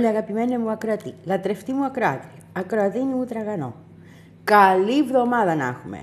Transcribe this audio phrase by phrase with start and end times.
[0.00, 3.74] Πολύ αγαπημένη μου ακροατή, λατρευτή μου ακροάτη, ακροατίνη μου τραγανό.
[4.44, 5.98] Καλή εβδομάδα να έχουμε.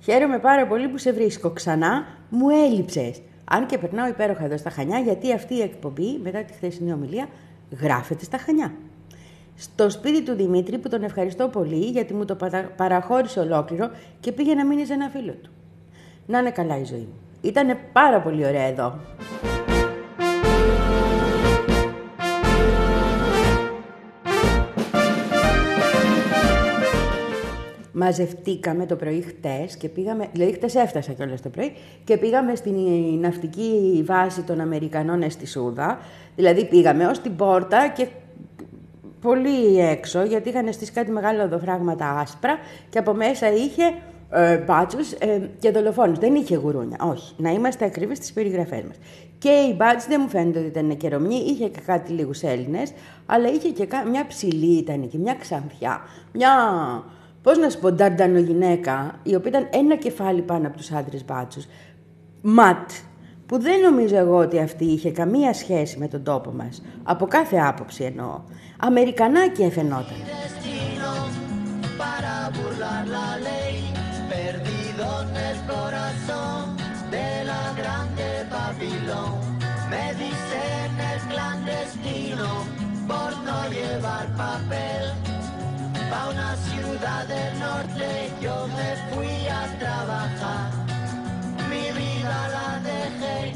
[0.00, 3.22] Χαίρομαι πάρα πολύ που σε βρίσκω ξανά, μου έλειψες.
[3.44, 7.26] Αν και περνάω υπέροχα εδώ στα Χανιά, γιατί αυτή η εκπομπή, μετά τη χθεσινή ομιλία,
[7.80, 8.72] γράφεται στα Χανιά.
[9.56, 12.36] Στο σπίτι του Δημήτρη, που τον ευχαριστώ πολύ, γιατί μου το
[12.76, 15.50] παραχώρησε ολόκληρο και πήγε να μείνει σε ένα φίλο του.
[16.26, 17.18] Να είναι καλά η ζωή μου.
[17.40, 18.98] Ήτανε πάρα πολύ ωραία εδώ.
[27.94, 31.72] Μαζευτήκαμε το πρωί χτες και πήγαμε, δηλαδή χτες έφτασα κιόλας το πρωί
[32.04, 32.74] και πήγαμε στην
[33.20, 35.98] ναυτική βάση των Αμερικανών στη Σούδα.
[36.36, 38.06] Δηλαδή πήγαμε ως την πόρτα και
[39.20, 42.58] πολύ έξω, γιατί είχαν στήσει κάτι μεγάλα οδοφράγματα άσπρα
[42.90, 43.82] και από μέσα είχε
[44.30, 46.18] ε, μπάτσους ε, και δολοφόνους.
[46.18, 47.34] Δεν είχε γουρούνια, όχι.
[47.36, 48.96] Να είμαστε ακριβείς στις περιγραφές μας.
[49.38, 52.92] Και οι μπάτσοι δεν μου φαίνεται ότι ήταν καιρομνή, είχε και κάτι λίγους Έλληνες,
[53.26, 56.00] αλλά είχε και μια ψηλή ήταν και μια ξανθιά,
[56.32, 56.52] μια
[57.44, 61.24] Πώς να σου πω, νταρντανο γυναίκα, η οποία ήταν ένα κεφάλι πάνω από τους άντρες
[61.24, 61.66] μπάτσους,
[62.40, 62.90] ματ,
[63.46, 66.82] που δεν νομίζω εγώ ότι αυτή είχε καμία σχέση με τον τόπο μας.
[67.02, 68.40] Από κάθε άποψη εννοώ.
[68.78, 70.16] Αμερικανάκι εφαινόταν.
[86.14, 90.70] A una ciudad del norte yo me fui a trabajar.
[91.70, 93.54] Mi vida la dejé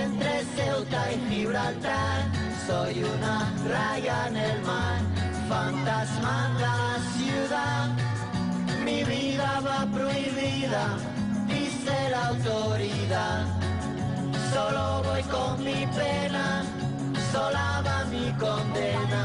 [0.00, 2.18] entre Ceuta y Gibraltar.
[2.66, 3.36] Soy una
[3.68, 4.98] raya en el mar,
[5.48, 6.78] fantasma en la
[7.16, 7.86] ciudad.
[8.84, 10.84] Mi vida va prohibida,
[11.46, 13.46] dice la autoridad.
[14.52, 16.64] Solo voy con mi pena,
[17.32, 19.22] sola va mi condena.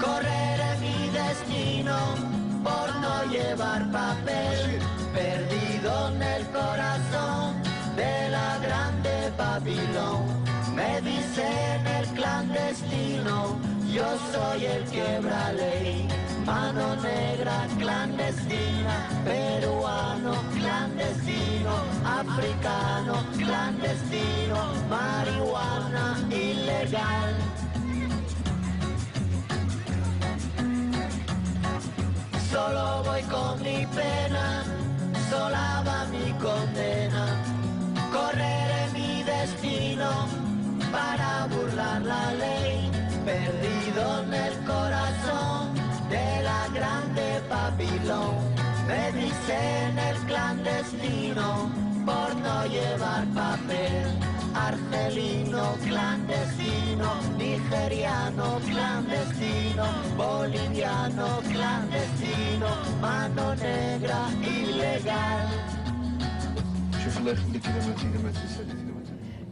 [0.00, 0.41] Correré
[2.62, 4.78] por no llevar papel,
[5.14, 7.62] perdido en el corazón
[7.96, 10.22] de la grande Babilón.
[10.74, 13.58] Me dicen el clandestino,
[13.92, 16.08] yo soy el quebra ley.
[16.46, 21.74] Mano negra clandestina, peruano clandestino,
[22.04, 24.58] africano clandestino,
[24.90, 27.51] marihuana ilegal.
[32.72, 34.64] Solo voy con mi pena,
[35.28, 37.26] sola va mi condena.
[38.10, 40.10] Correré mi destino
[40.90, 42.90] para burlar la ley,
[43.26, 45.74] perdido en el corazón
[46.08, 48.36] de la grande Babilón.
[48.86, 51.70] Me dicen el clandestino
[52.06, 59.84] por no llevar papel argelino clandestino, nigeriano clandestino,
[60.16, 62.68] boliviano clandestino,
[63.00, 65.48] mano negra ilegal.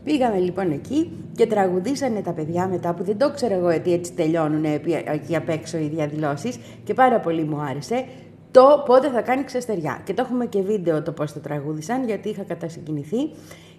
[0.04, 4.12] Πήγαμε λοιπόν εκεί και τραγουδήσανε τα παιδιά μετά που δεν το ξέρω εγώ ότι έτσι
[4.12, 4.64] τελειώνουν
[5.12, 8.04] εκεί απ' έξω οι διαδηλώσεις και πάρα πολύ μου άρεσε
[8.50, 10.00] το πότε θα κάνει ξεστεριά.
[10.04, 13.30] Και το έχουμε και βίντεο το πώς το τραγούδησαν γιατί είχα κατασυγκινηθεί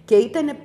[0.04, 0.56] και ήταν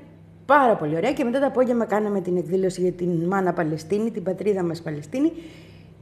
[0.48, 4.24] Πάρα πολύ ωραία και μετά το απόγευμα κάναμε την εκδήλωση για την Μάνα Παλαιστίνη, την
[4.24, 5.32] πατρίδα μας Παλαιστίνη,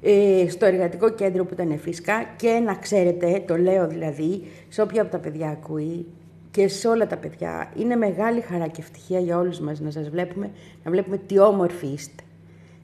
[0.02, 5.02] ε, στο εργατικό κέντρο που ήταν φυσικά και να ξέρετε, το λέω δηλαδή, σε όποια
[5.02, 6.06] από τα παιδιά ακούει
[6.52, 10.10] και σε όλα τα παιδιά, είναι μεγάλη χαρά και ευτυχία για όλους μας να σας
[10.10, 10.52] βλέπουμε,
[10.84, 12.24] να βλέπουμε τι όμορφοι είστε.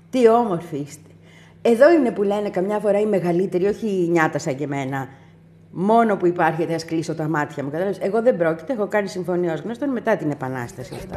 [0.09, 1.09] Τι όμορφοι είστε.
[1.61, 5.07] Εδώ είναι που λένε καμιά φορά οι μεγαλύτεροι, όχι η νιάτα σαν και εμένα,
[5.78, 7.70] Μόνο που υπάρχει θα κλείσω τα μάτια μου.
[7.70, 7.98] Κατάλαβες.
[8.00, 11.16] Εγώ δεν πρόκειται, έχω κάνει συμφωνία ω γνωστόν μετά την Επανάσταση αυτά.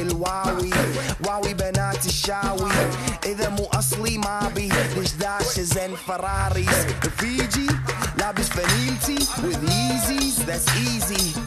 [0.00, 0.70] الواوي
[1.26, 2.70] واوي بنات الشاوي
[3.26, 6.86] اذا مو اصلي ما بي ليش داشز فراريز
[7.16, 7.66] فيجي
[8.18, 11.38] لابس فانيلتي with easies that's easy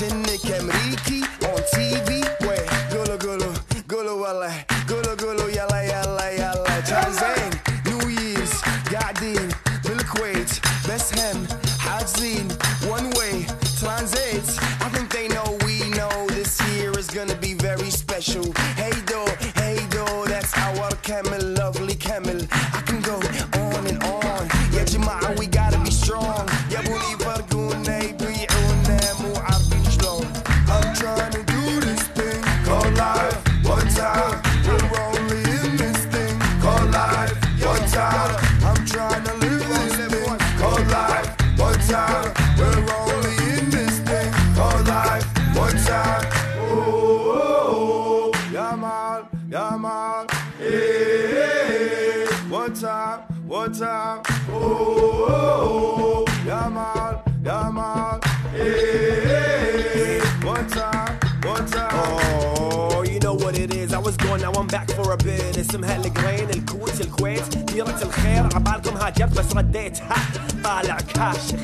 [0.00, 2.21] كنك امريكي on TV
[4.23, 4.49] walla,
[4.87, 6.81] golo golo yalla yalla yalla.
[6.87, 7.51] Tanzan,
[7.85, 9.51] New Year's, Garden,
[9.87, 11.45] Milk Weight, Best Hem,
[11.85, 12.47] Hadzin,
[12.87, 13.45] One Way,
[13.79, 14.47] Transit.
[14.85, 18.45] I think they know we know this year is gonna be very special.
[18.81, 22.39] Hey door, hey door, that's our camel, lovely camel.
[53.63, 54.21] One time.
[54.51, 57.13] Oh, oh, oh, yeah, man,
[57.45, 58.19] yeah, man.
[58.51, 60.19] Hey, hey, hey.
[60.45, 61.13] One time,
[61.45, 61.89] one time.
[61.93, 63.93] Oh, you know what it is.
[63.93, 65.57] I was gone, now I'm back for a bit.
[65.57, 70.17] اسمها الجرين الكوت الكويت ديرة الخير عبالكم هاجرت بس رديت ها
[70.63, 71.59] طالع كاشخ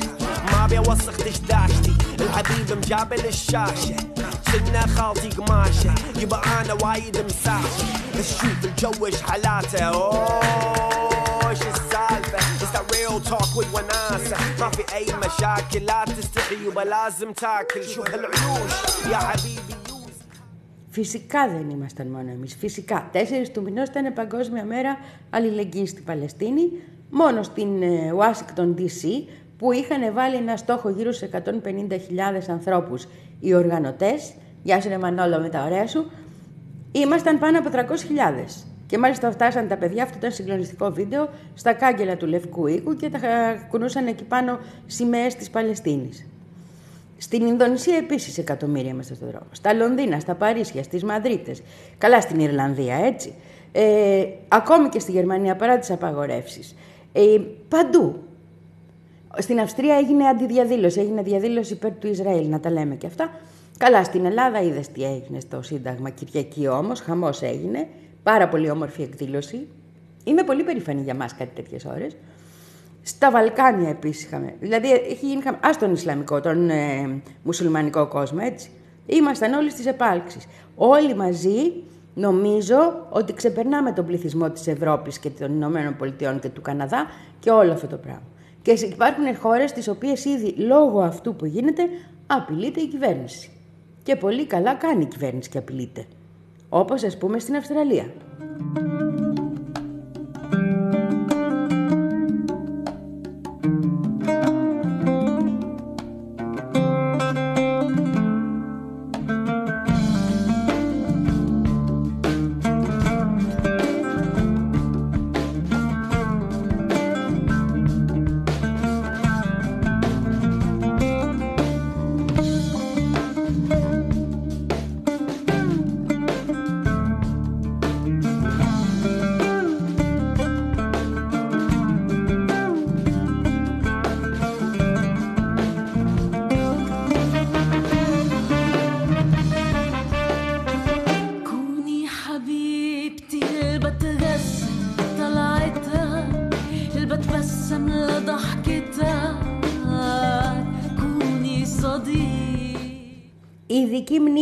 [0.52, 3.96] ما ابي اوسخ دشداشتي الحبيب مجابل الشاشة
[4.52, 7.86] سنة خالتي قماشة يبقى أنا وايد مساشة
[8.18, 10.79] بس شوف الجو حالاته اوه
[11.59, 16.85] ايش السالفة It's that real talk with وناسة ما في اي مشاكل لا تستحي يبقى
[16.85, 18.71] لازم تاكل شوف هالعيوش
[19.11, 20.17] يا حبيبي يوز
[20.89, 22.55] Φυσικά δεν ήμασταν μόνο εμείς.
[22.55, 23.09] Φυσικά.
[23.13, 23.17] 4
[23.53, 24.97] του μηνός ήταν Παγκόσμια Μέρα
[25.29, 26.71] Αλληλεγγύης στην Παλαιστίνη.
[27.09, 31.41] Μόνο στην ε, Washington DC που είχαν βάλει ένα στόχο γύρω στους 150.000
[32.47, 33.07] ανθρώπους
[33.39, 34.33] οι οργανωτές.
[34.63, 36.11] Γεια σου ρε Μανώλο με τα ωραία σου.
[36.91, 38.68] Ήμασταν πάνω από 300.000.
[38.90, 43.10] Και μάλιστα φτάσαν τα παιδιά, αυτό ήταν συγκλονιστικό βίντεο, στα κάγκελα του Λευκού Οίκου και
[43.10, 43.18] τα
[43.68, 46.26] κουνούσαν εκεί πάνω σημαίες της Παλαιστίνης.
[47.18, 49.46] Στην Ινδονησία επίσης εκατομμύρια είμαστε στον δρόμο.
[49.52, 51.62] Στα Λονδίνα, στα Παρίσια, στις Μαδρίτες.
[51.98, 53.34] Καλά στην Ιρλανδία, έτσι.
[53.72, 56.74] Ε, ακόμη και στη Γερμανία παρά τις απαγορεύσεις.
[57.12, 57.22] Ε,
[57.68, 58.22] παντού.
[59.38, 63.30] Στην Αυστρία έγινε αντιδιαδήλωση, έγινε διαδήλωση υπέρ του Ισραήλ, να τα λέμε και αυτά.
[63.78, 67.88] Καλά, στην Ελλάδα είδες τι έγινε στο Σύνταγμα Κυριακή όμως, χαμός έγινε.
[68.22, 69.68] Πάρα πολύ όμορφη εκδήλωση.
[70.24, 72.16] Είμαι πολύ περήφανη για μας κάτι τέτοιες ώρες.
[73.02, 74.54] Στα Βαλκάνια επίσης είχαμε.
[74.60, 75.42] Δηλαδή, έχει γίνει.
[75.42, 78.70] χαμα- Ας τον Ισλαμικό, τον ε, μουσουλμανικό κόσμο, έτσι.
[79.06, 80.46] Ήμασταν όλοι στις επάλξεις.
[80.76, 81.72] Όλοι μαζί
[82.14, 87.06] νομίζω ότι ξεπερνάμε τον πληθυσμό της Ευρώπης και των Ηνωμένων Πολιτειών και του Καναδά
[87.38, 88.22] και όλο αυτό το πράγμα.
[88.62, 91.82] Και σε- υπάρχουν χώρες τις οποίες ήδη λόγω αυτού που γίνεται
[92.26, 93.50] απειλείται η κυβέρνηση.
[94.02, 96.04] Και πολύ καλά κάνει η κυβέρνηση και απειλείται.
[96.72, 98.06] Όπως ας πούμε στην Αυστραλία.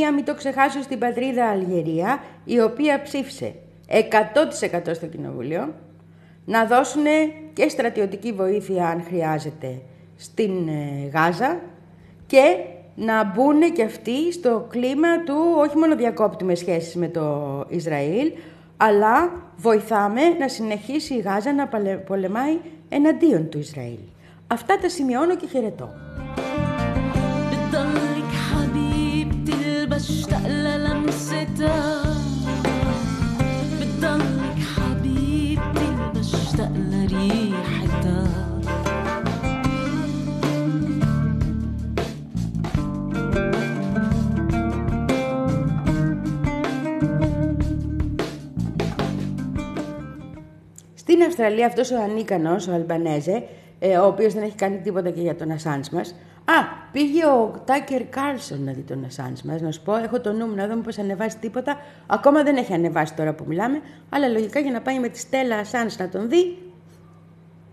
[0.09, 3.55] Ειδική μνήμα, μην το ξεχάσω, στην πατρίδα Αλγερία, η οποία ψήφισε
[3.89, 5.75] 100% στο Κοινοβούλιο
[6.45, 7.05] να δώσουν
[7.53, 9.81] και στρατιωτική βοήθεια, αν χρειάζεται,
[10.17, 11.61] στην ε, Γάζα
[12.27, 12.57] και
[12.95, 18.33] να μπουν και αυτοί στο κλίμα του όχι μόνο διακόπτουμε σχέσεις με το Ισραήλ,
[18.77, 23.99] αλλά βοηθάμε να συνεχίσει η Γάζα να παλε- πολεμάει εναντίον του Ισραήλ.
[24.47, 25.95] Αυτά τα σημειώνω και χαιρετώ.
[51.19, 53.43] Στην Αυστραλία αυτός ο ανίκανος, ο Αλμπανέζε,
[53.79, 56.15] ε, ο οποίος δεν έχει κάνει τίποτα και για τον Ασάντζ μας.
[56.45, 56.53] Α,
[56.93, 60.47] πήγε ο Τάκερ Κάρλσον να δει τον Ασάντζ μας, να σου πω, έχω το νου
[60.47, 61.77] μου να δω μήπως ανεβάσει τίποτα.
[62.07, 65.57] Ακόμα δεν έχει ανεβάσει τώρα που μιλάμε, αλλά λογικά για να πάει με τη Στέλλα
[65.57, 66.59] Ασάντζ να τον δει,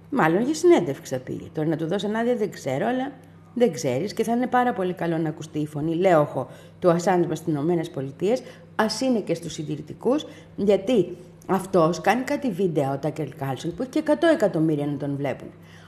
[0.09, 1.47] μάλλον για συνέντευξη θα πήγε.
[1.53, 3.11] Τώρα να του δώσουν άδεια δεν ξέρω, αλλά
[3.53, 6.47] δεν ξέρεις και θα είναι πάρα πολύ καλό να ακουστεί η φωνή, λέω εγώ,
[6.79, 8.41] του Ασάντζ μας στις Ηνωμένες Πολιτείες,
[8.75, 10.25] ας είναι και στους συντηρητικούς,
[10.55, 15.15] γιατί αυτός κάνει κάτι βίντεο, ο Τάκερ Κάλσον, που έχει και 100 εκατομμύρια να τον
[15.17, 15.47] βλέπουν.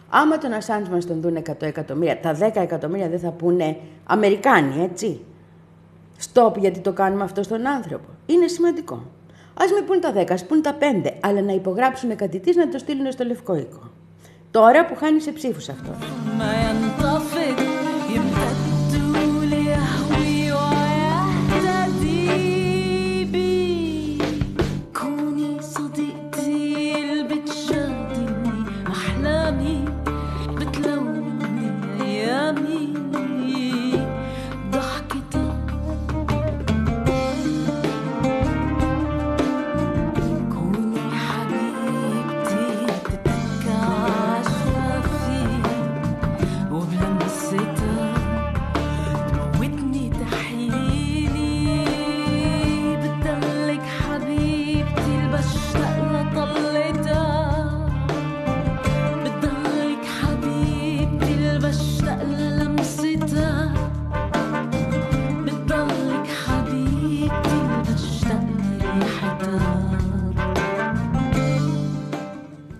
[0.10, 4.84] Άμα τον Ασάντς μας τον δουν 100 εκατομμύρια, τα 10 εκατομμύρια δεν θα πούνε Αμερικάνοι,
[4.84, 5.20] έτσι.
[6.18, 8.10] Στοπ γιατί το κάνουμε αυτό στον άνθρωπο.
[8.26, 8.96] Είναι σημαντικό.
[9.54, 10.84] Α μην πούν τα 10, ας πούν τα 5,
[11.20, 13.92] αλλά να υπογράψουν κάτι τη να το στείλουν στο Λευκό Οίκο.
[14.52, 15.90] Τώρα που χάνει σε ψήφους αυτό.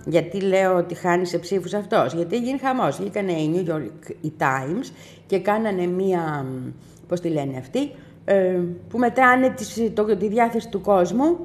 [0.08, 2.14] Γιατί λέω ότι χάνει σε ψήφους αυτός.
[2.14, 2.96] Γιατί γίνει χαμός.
[2.96, 4.92] Βγήκανε οι New York οι Times
[5.26, 6.46] και κάνανε μία,
[7.08, 7.90] πώς τη λένε αυτή,
[8.24, 11.36] ε, που μετράνε τις, το, τη διάθεση του κόσμου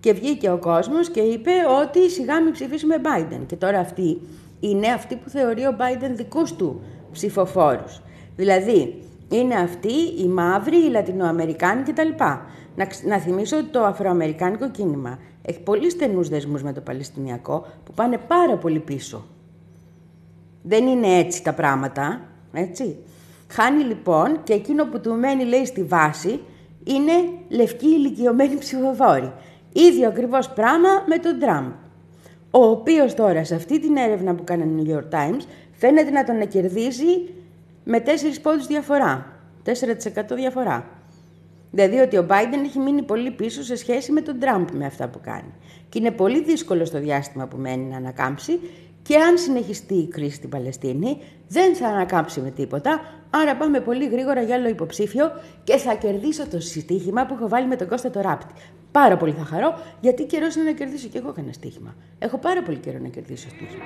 [0.00, 3.40] και βγήκε ο κόσμος και είπε ότι σιγά μην ψηφίσουμε Biden.
[3.46, 4.20] Και τώρα αυτή
[4.60, 6.80] είναι αυτή που θεωρεί ο Biden δικούς του
[7.12, 8.00] ψηφοφόρους.
[8.36, 12.08] Δηλαδή, είναι αυτοί οι μαύροι, οι Λατινοαμερικάνοι κτλ.
[12.76, 17.66] Να, ξ- να θυμίσω ότι το Αφροαμερικάνικο κίνημα έχει πολύ στενούς δεσμούς με το Παλαιστινιακό
[17.84, 19.24] που πάνε πάρα πολύ πίσω.
[20.62, 22.20] Δεν είναι έτσι τα πράγματα,
[22.52, 22.96] έτσι.
[23.48, 26.40] Χάνει λοιπόν και εκείνο που του μένει λέει στη βάση
[26.84, 27.12] είναι
[27.48, 29.32] λευκοί ηλικιωμένοι ψηφοφόροι.
[29.72, 31.70] Ίδιο ακριβώς πράγμα με τον Τραμπ.
[32.50, 35.42] Ο οποίος τώρα σε αυτή την έρευνα που κάνει το New York Times
[35.72, 37.28] φαίνεται να τον κερδίζει
[37.84, 38.08] με 4
[38.42, 39.26] πόντους διαφορά.
[39.64, 39.72] 4%
[40.34, 40.99] διαφορά.
[41.70, 45.08] Δηλαδή ότι ο Biden έχει μείνει πολύ πίσω σε σχέση με τον Τραμπ με αυτά
[45.08, 45.52] που κάνει.
[45.88, 48.60] Και είναι πολύ δύσκολο στο διάστημα που μένει να ανακάμψει
[49.02, 53.00] και αν συνεχιστεί η κρίση στην Παλαιστίνη δεν θα ανακάμψει με τίποτα.
[53.30, 55.30] Άρα πάμε πολύ γρήγορα για άλλο υποψήφιο
[55.64, 58.54] και θα κερδίσω το στοίχημα που έχω βάλει με τον Κώστα το Ράπτη.
[58.92, 61.94] Πάρα πολύ θα χαρώ γιατί καιρός είναι να κερδίσω και εγώ κανένα στοίχημα.
[62.18, 63.84] Έχω πάρα πολύ καιρό να κερδίσω στοίχημα.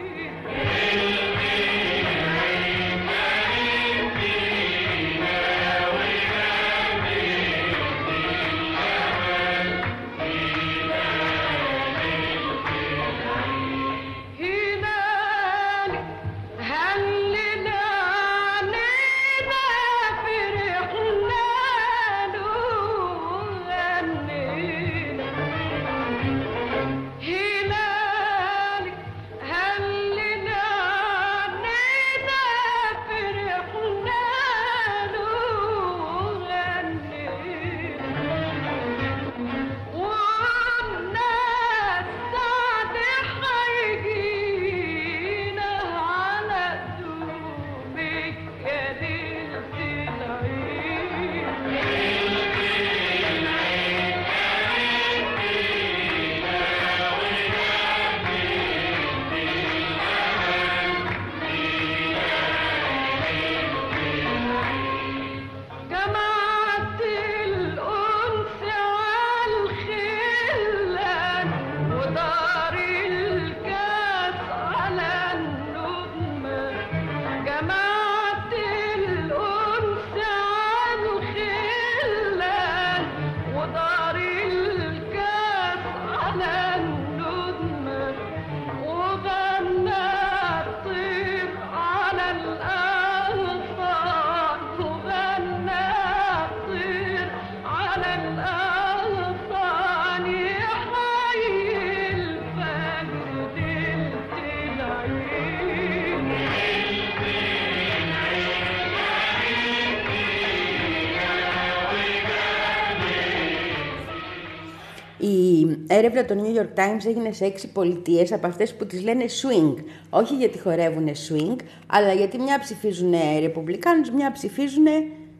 [116.04, 119.74] Έρευνα του New York Times έγινε σε έξι πολιτείες από αυτές που τις λένε swing.
[120.10, 121.56] Όχι γιατί χορεύουν swing,
[121.86, 124.86] αλλά γιατί μια ψηφίζουν ρεπουμπλικάνους, μια ψηφίζουν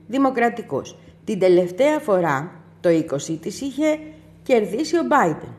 [0.07, 0.97] δημοκρατικούς.
[1.25, 3.99] Την τελευταία φορά, το 20, τις είχε
[4.43, 5.53] κερδίσει ο Biden.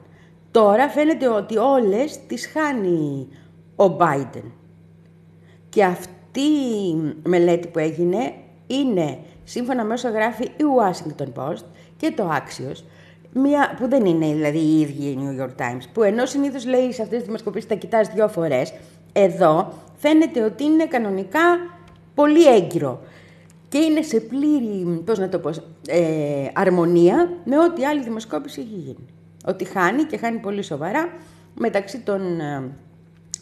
[0.52, 3.28] Τώρα φαίνεται ότι όλες τις χάνει
[3.76, 4.52] ο Biden.
[5.70, 8.34] Και αυτή η μελέτη που έγινε
[8.68, 11.64] είναι, σύμφωνα με όσα γράφει η Washington Post
[11.98, 12.84] και το Axios,
[13.38, 16.92] μια, που δεν είναι δηλαδή οι ίδιοι οι New York Times, που ενώ συνήθως λέει
[16.92, 18.74] σε αυτές τις δημοσκοπήσεις τα κοιτάς δύο φορές,
[19.14, 21.42] εδώ φαίνεται ότι είναι κανονικά
[22.16, 23.02] πολύ έγκυρο
[23.68, 25.50] και είναι σε πλήρη, πώς να το πω,
[25.88, 29.08] ε, αρμονία με ό,τι άλλη δημοσκόπηση έχει γίνει.
[29.46, 31.10] Ότι χάνει και χάνει πολύ σοβαρά
[31.60, 32.72] μεταξύ των ε,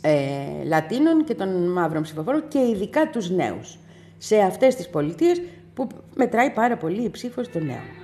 [0.02, 3.78] ε, Λατίνων και των μαύρων ψηφοφόρων και ειδικά τους νέους.
[4.18, 5.42] Σε αυτές τις πολιτείες
[5.74, 8.03] που μετράει πάρα πολύ η ψήφος των νέων.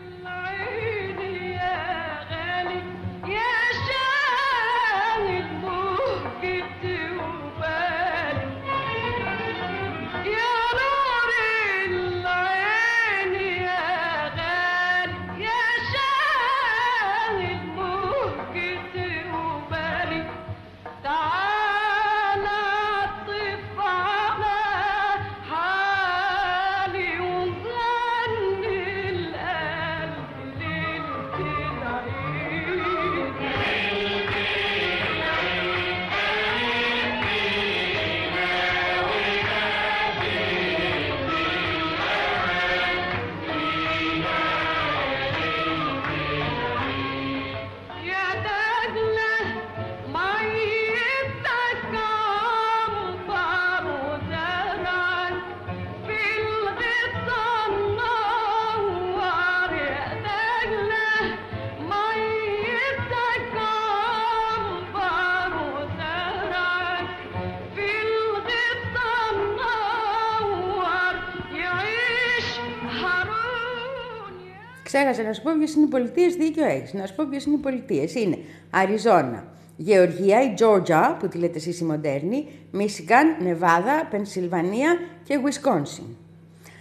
[75.00, 76.94] Ξέχασα να σου πω ποιες είναι οι πολιτείες, δίκιο έχεις.
[76.94, 78.16] Να σου πω ποιες είναι οι πολιτείες.
[78.16, 78.38] Είναι
[78.70, 79.44] Αριζόνα,
[79.78, 86.06] Γεωργία, η Τζόρτζα, που τη λέτε εσείς η μοντέρνη, Μίσιγκαν, Νεβάδα, Πενσιλβανία και Wisconsin.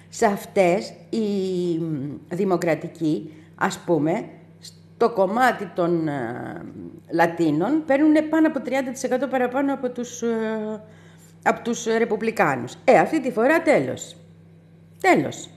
[0.09, 1.19] Σε αυτές οι
[1.79, 4.25] μ, δημοκρατικοί, ας πούμε,
[4.61, 6.63] στο κομμάτι των ε,
[7.13, 8.63] Λατίνων παίρνουν πάνω από
[9.27, 10.81] 30% παραπάνω από τους, ε,
[11.43, 12.75] από τους Ρεπουμπλικάνους.
[12.85, 14.17] Ε, αυτή τη φορά τέλος.
[15.01, 15.49] Τέλος.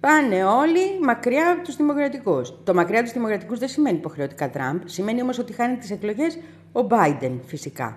[0.00, 2.54] Πάνε όλοι μακριά από τους δημοκρατικούς.
[2.64, 6.38] Το μακριά από τους δημοκρατικούς δεν σημαίνει υποχρεωτικά Τραμπ, σημαίνει όμως ότι χάνει τις εκλογές
[6.72, 7.96] ο Biden φυσικά.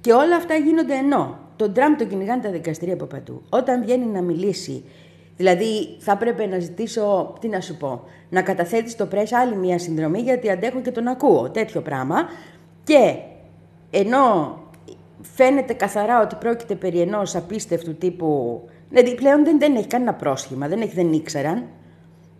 [0.00, 3.42] Και όλα αυτά γίνονται ενώ τον Τραμπ τον κυνηγάνε τα δικαστήρια από παντού.
[3.48, 4.84] Όταν βγαίνει να μιλήσει,
[5.36, 9.78] δηλαδή θα έπρεπε να ζητήσω, τι να σου πω, να καταθέτεις στο πρέσ άλλη μία
[9.78, 12.16] συνδρομή γιατί αντέχω και τον ακούω, τέτοιο πράγμα.
[12.84, 13.14] Και
[13.90, 14.58] ενώ
[15.34, 18.62] φαίνεται καθαρά ότι πρόκειται περί ενός απίστευτου τύπου...
[18.88, 21.66] Δηλαδή πλέον δεν, δεν έχει κανένα πρόσχημα, δεν, έχει, δεν ήξεραν.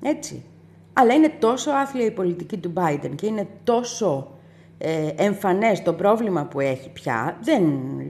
[0.03, 0.45] Έτσι.
[0.93, 4.39] Αλλά είναι τόσο άθλια η πολιτική του Biden και είναι τόσο
[4.79, 7.63] ε, εμφανές το πρόβλημα που έχει πια, δεν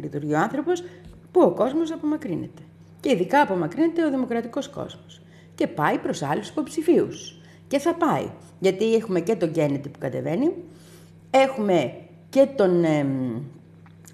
[0.02, 0.84] λειτουργεί ο άνθρωπος,
[1.30, 2.62] που ο κόσμος απομακρύνεται.
[3.00, 5.22] Και ειδικά απομακρύνεται ο δημοκρατικός κόσμος.
[5.54, 7.40] Και πάει προς άλλους υποψηφίους.
[7.66, 8.30] Και θα πάει.
[8.58, 10.52] Γιατί έχουμε και τον Κέννετι που κατεβαίνει,
[11.30, 11.94] έχουμε
[12.28, 13.42] και, τον, εμ,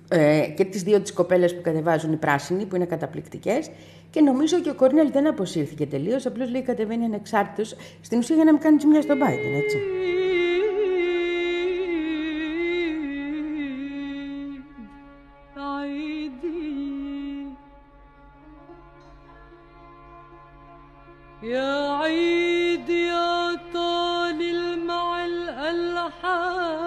[0.09, 3.71] ε, και τις δύο τις κοπέλες που κατεβάζουν οι πράσινοι, που είναι καταπληκτικές,
[4.14, 7.70] και νομίζω και ο Κορνέλ δεν αποσύρθηκε τελείω, απλώ λέει κατεβαίνει ανεξάρτητο.
[8.02, 9.78] Στην ουσία για να μην κάνει ζημιά στον Biden, έτσι.
[15.58, 17.48] عيدي
[21.44, 26.80] يا عيد يا طالل مع الألحان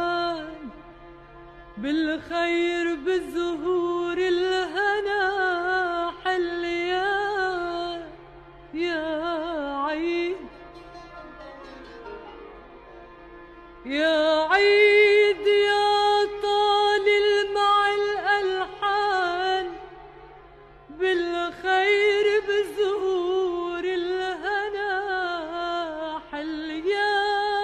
[1.76, 4.05] بالخير بالزهور
[13.87, 19.73] يا عيد يا طالل مع الألحان
[20.89, 24.91] بالخير بالزهور الهنا
[26.31, 27.57] حليان.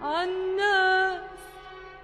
[0.00, 1.30] عالناس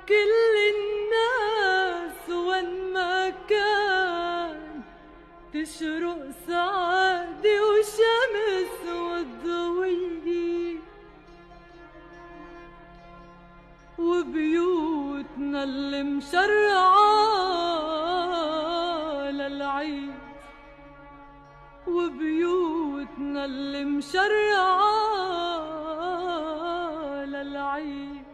[0.08, 4.82] كل الناس وين ما كان
[5.54, 7.73] تشرق سعادة
[14.34, 16.50] وبيوتنا اللي مشرعة
[19.30, 20.14] للعيد
[21.86, 24.84] وبيوتنا اللي مشرعة
[27.24, 28.24] للعيد.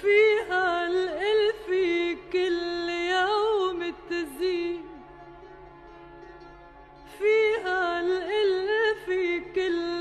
[0.00, 1.66] فيها الألف
[2.32, 4.84] كل يوم تزيد.
[7.18, 9.06] فيها الألف
[9.54, 9.93] كل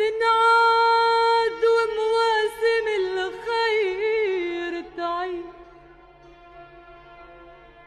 [0.00, 5.44] تنعاد ومواسم الخير تعيد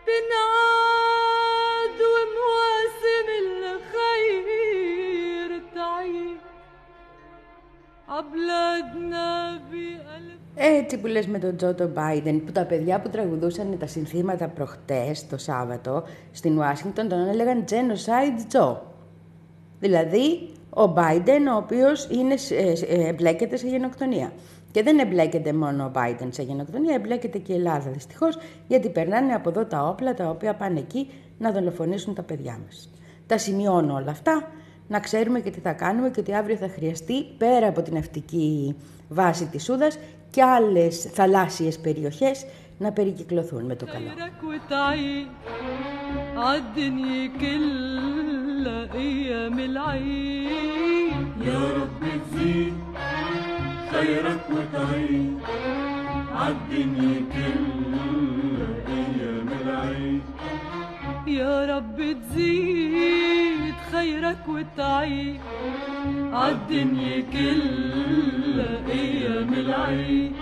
[0.08, 6.38] تنعاد ومواسم الخير تعيد
[8.08, 13.78] عبلادنا بألف Έτσι που λες με τον Τζο τον Biden, που τα παιδιά που τραγουδούσαν
[13.80, 18.78] τα συνθήματα προχτές, το Σάββατο, στην Ουάσιγκτον, τον έλεγαν Genocide Joe.
[19.80, 24.33] Δηλαδή, ο Biden, ο οποίος είναι, ε, ε, εμπλέκεται σε γενοκτονία.
[24.71, 29.33] Και δεν εμπλέκεται μόνο ο Biden σε γενοκτονία, εμπλέκεται και η Ελλάδα δυστυχώς, γιατί περνάνε
[29.33, 32.91] από εδώ τα όπλα τα οποία πάνε εκεί να δολοφονήσουν τα παιδιά μας.
[33.27, 34.51] Τα σημειώνω όλα αυτά,
[34.89, 38.77] να ξέρουμε και τι θα κάνουμε και ότι αύριο θα χρειαστεί πέρα από την ναυτική
[39.09, 39.99] βάση της Σούδας
[40.31, 42.47] και άλλες θαλάσσιες περιοχές
[42.79, 44.09] να περικυκλωθούν με το καλό.
[48.59, 50.51] كلها أيام العيد
[51.47, 52.75] يا رب تزيد
[53.93, 55.39] خيرك وتعيد
[56.35, 60.23] عالدنيا كلها أيام العيد
[61.27, 65.41] يا رب تزيد خيرك وتعيد
[66.33, 70.33] عالدنيا كلها أيام العيد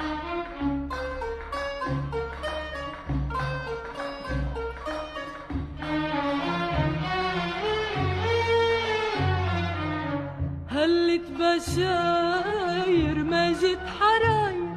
[11.76, 14.76] بشاير ماجد حراير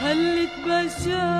[0.00, 1.37] هلت بشاير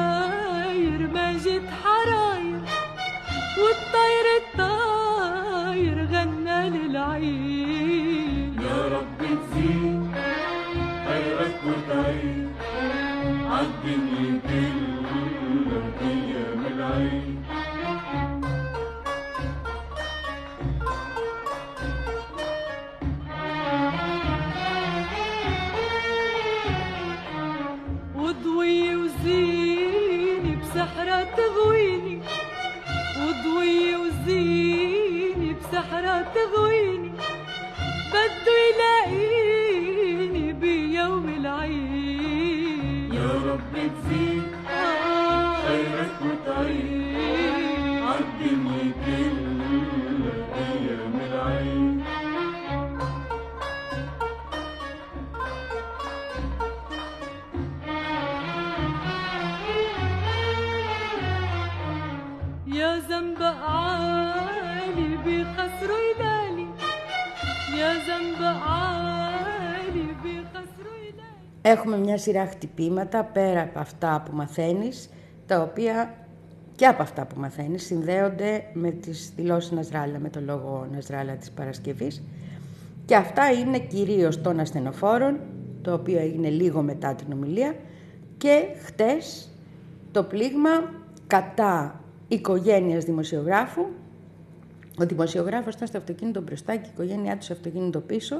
[71.69, 75.11] Έχουμε μια σειρά χτυπήματα πέρα από αυτά που μαθαίνεις,
[75.47, 76.15] τα οποία
[76.77, 81.51] και από αυτά που μαθαίνεις συνδέονται με τις δηλώσεις Ναζράλα, με το λόγο Ναζράλα της
[81.51, 82.23] Παρασκευής.
[83.05, 85.39] Και αυτά είναι κυρίως των ασθενοφόρων,
[85.83, 87.75] το οποίο έγινε λίγο μετά την ομιλία,
[88.37, 89.49] και χτες
[90.13, 90.93] το πλήγμα
[91.27, 93.87] κατά οικογένειας δημοσιογράφου.
[95.01, 98.37] Ο δημοσιογράφος ήταν στο αυτοκίνητο μπροστά και η οικογένειά του στο αυτοκίνητο πίσω,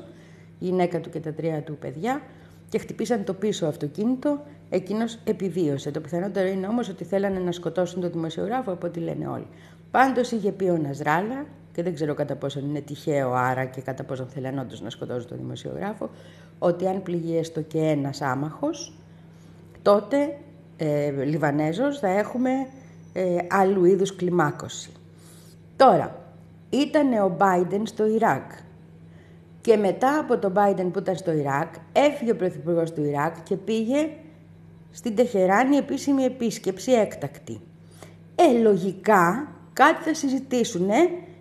[0.59, 2.23] η γυναίκα του και τα τρία του παιδιά,
[2.69, 4.41] και χτυπήσαν το πίσω αυτοκίνητο.
[4.71, 5.91] Εκείνος επιβίωσε.
[5.91, 9.47] Το πιθανότερο είναι όμως ότι θέλανε να σκοτώσουν τον δημοσιογράφο, από ό,τι λένε όλοι.
[9.91, 11.47] Πάντως είχε πει ο Ναζράλα,
[11.79, 15.29] και δεν ξέρω κατά πόσο είναι τυχαίο άρα και κατά πόσο θέλανε όντως να σκοτώσουν
[15.29, 16.11] τον δημοσιογράφο,
[16.59, 18.93] ότι αν πληγεί έστω και ένας άμαχος,
[19.83, 20.37] τότε
[20.77, 22.51] ε, Λιβανέζος θα έχουμε
[23.13, 24.91] ε, άλλου είδους κλιμάκωση.
[25.77, 26.17] Τώρα,
[26.71, 28.51] ήταν ο Biden στο Ιράκ
[29.69, 33.57] και μετά από τον Biden που ήταν στο Ιράκ, έφυγε ο Πρωθυπουργός του Ιράκ και
[33.57, 34.09] πήγε
[34.91, 37.61] στην Τεχεράνη επίσημη επίσκεψη έκτακτη.
[38.35, 40.89] Ε, λογικά κάτι θα συζητήσουν,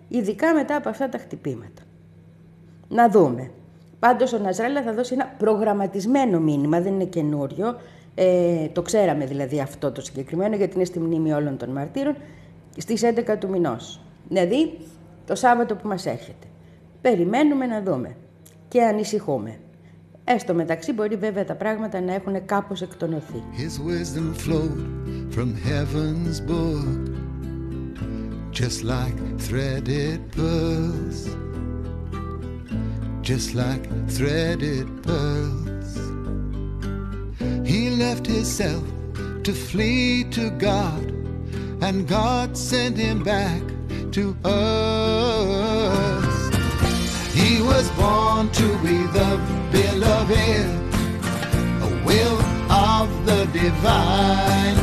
[0.08, 1.82] ειδικά μετά από αυτά τα χτυπήματα.
[2.88, 3.50] Να δούμε.
[3.98, 7.80] Πάντως ο Ναζρέλα θα δώσει ένα προγραμματισμένο μήνυμα, δεν είναι καινούριο.
[8.14, 12.16] Ε, το ξέραμε δηλαδή αυτό το συγκεκριμένο, γιατί είναι στη μνήμη όλων των μαρτύρων,
[12.76, 14.00] στις 11 του μηνός.
[14.28, 14.78] Δηλαδή,
[15.26, 16.47] το Σάββατο που μας έρχεται.
[17.10, 18.16] Περιμένουμε να δούμε
[18.68, 19.58] και ανησυχούμε.
[20.24, 23.42] Έστω μεταξύ μπορεί βέβαια τα πράγματα να έχουν κάπως εκτονωθεί.
[23.56, 24.80] His wisdom flowed
[25.34, 27.00] from heaven's book,
[28.60, 29.16] just like
[29.48, 31.18] threaded pearls,
[33.28, 33.84] just like
[34.18, 35.92] threaded pearls.
[37.70, 38.86] He left himself
[39.46, 41.06] to flee to God,
[41.86, 43.62] and God sent him back
[44.16, 46.37] to earth.
[47.38, 49.30] He was born to be the
[49.70, 50.66] beloved,
[51.86, 54.78] a will of the divine.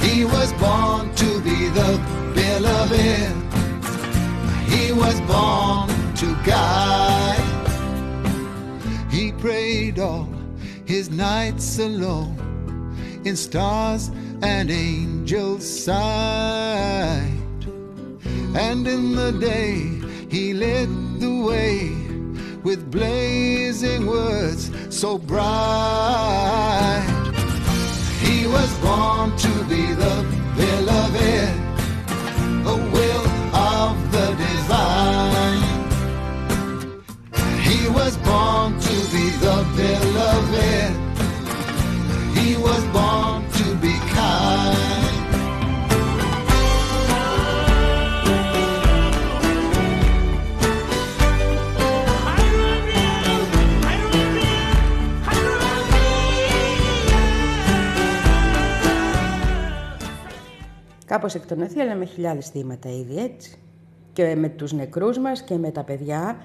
[0.00, 1.90] He was born to be the
[2.34, 3.36] beloved.
[4.72, 7.38] He was born to guide.
[9.12, 10.28] He prayed all
[10.86, 12.34] his nights alone
[13.24, 14.10] in stars
[14.42, 17.30] and angels' sight.
[18.56, 19.97] And in the day
[20.28, 20.88] he led
[21.20, 21.90] the way
[22.62, 27.04] with blazing words so bright.
[28.20, 31.48] He was born to be the beloved,
[32.66, 35.62] a will of the divine.
[37.60, 40.92] He was born to be the beloved.
[42.36, 43.27] He was born
[61.08, 63.58] Κάπως εκτονωθεί, αλλά με χιλιάδες θύματα ήδη, έτσι.
[64.12, 66.36] Και με τους νεκρούς μας και με τα παιδιά,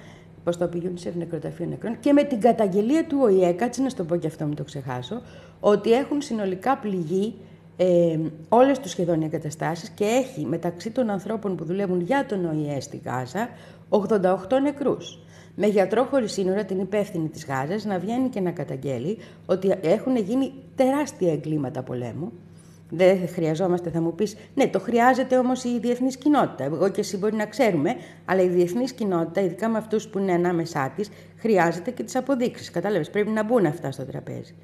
[0.44, 3.96] πώς το πηγαίνουν σε νεκροταφείο νεκρών, και με την καταγγελία του ΟΗΕ, κάτσε να σου
[3.96, 5.20] το πω και αυτό, μην το ξεχάσω,
[5.60, 7.34] ότι έχουν συνολικά πληγεί
[7.76, 12.44] ε, όλες τους σχεδόν οι εγκαταστάσεις και έχει μεταξύ των ανθρώπων που δουλεύουν για τον
[12.44, 13.48] ΟΗΕ στη Γάζα
[13.88, 15.18] 88 νεκρούς.
[15.56, 20.16] Με γιατρό χωρίς σύνορα την υπεύθυνη της Γάζας να βγαίνει και να καταγγέλει ότι έχουν
[20.16, 22.32] γίνει τεράστια εγκλήματα πολέμου
[22.90, 26.64] δεν χρειαζόμαστε, θα μου πεις, ναι, το χρειάζεται όμως η διεθνής κοινότητα.
[26.64, 30.32] Εγώ και εσύ μπορεί να ξέρουμε, αλλά η διεθνής κοινότητα, ειδικά με αυτούς που είναι
[30.32, 32.70] ανάμεσά της, χρειάζεται και τις αποδείξεις.
[32.70, 34.54] Κατάλαβες, πρέπει να μπουν αυτά στο τραπέζι.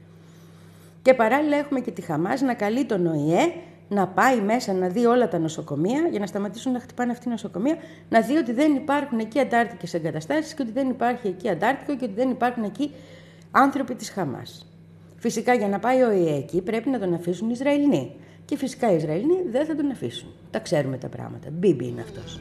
[1.03, 3.53] Και παράλληλα έχουμε και τη Χαμάς να καλεί τον ΟΗΕ
[3.89, 7.31] να πάει μέσα να δει όλα τα νοσοκομεία, για να σταματήσουν να χτυπάνε αυτή η
[7.31, 7.77] νοσοκομεία,
[8.09, 12.05] να δει ότι δεν υπάρχουν εκεί αντάρτικες εγκαταστάσεις και ότι δεν υπάρχει εκεί αντάρτικο και
[12.05, 12.91] ότι δεν υπάρχουν εκεί
[13.51, 14.70] άνθρωποι της Χαμάς.
[15.21, 18.13] Φυσικά για να πάει ο ΙΕ εκεί πρέπει να τον αφήσουν οι Ισραηλοί.
[18.45, 20.29] και φυσικά οι Ισραηλοί δεν θα τον αφήσουν.
[20.51, 21.49] Τα ξέρουμε τα πράγματα.
[21.51, 22.41] Μπίμπι είναι αυτός.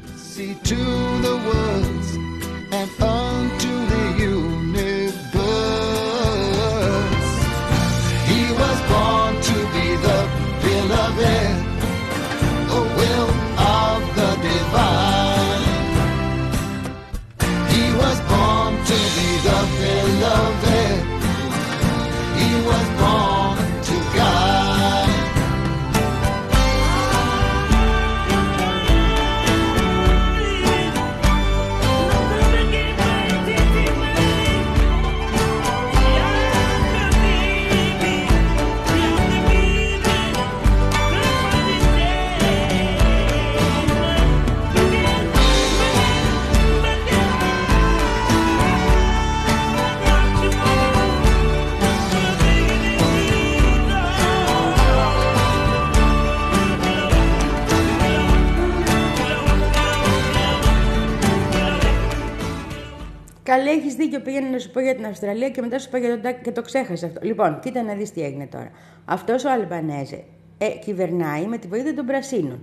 [63.49, 64.19] Καλή, έχεις δίκιο.
[64.19, 66.51] Πήγαινε να σου πω για την Αυστραλία και μετά σου πω για τον Τάκη και
[66.51, 67.19] το ξέχασα αυτό.
[67.23, 68.71] Λοιπόν, κοίτα να δεις τι έγινε τώρα.
[69.05, 70.23] Αυτός ο Αλμπανέζε
[70.57, 72.59] ε, κυβερνάει με τη βοήθεια των Πρασίνων.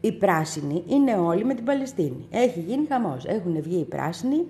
[0.00, 2.26] Οι πράσινοι είναι όλοι με την Παλαιστίνη.
[2.30, 3.24] Έχει γίνει χαμός.
[3.24, 4.46] Έχουν βγει οι πράσινοι,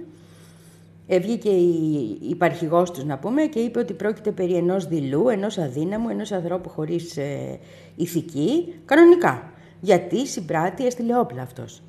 [1.07, 5.59] ε, βγήκε η υπαρχηγός τους να πούμε και είπε ότι πρόκειται περί ενός δειλού, ενός
[5.59, 7.59] αδύναμου, ενός ανθρώπου χωρίς ε,
[7.97, 9.53] ηθική, κανονικά.
[9.81, 11.83] Γιατί συμπράττει, έστειλε όπλα αυτός.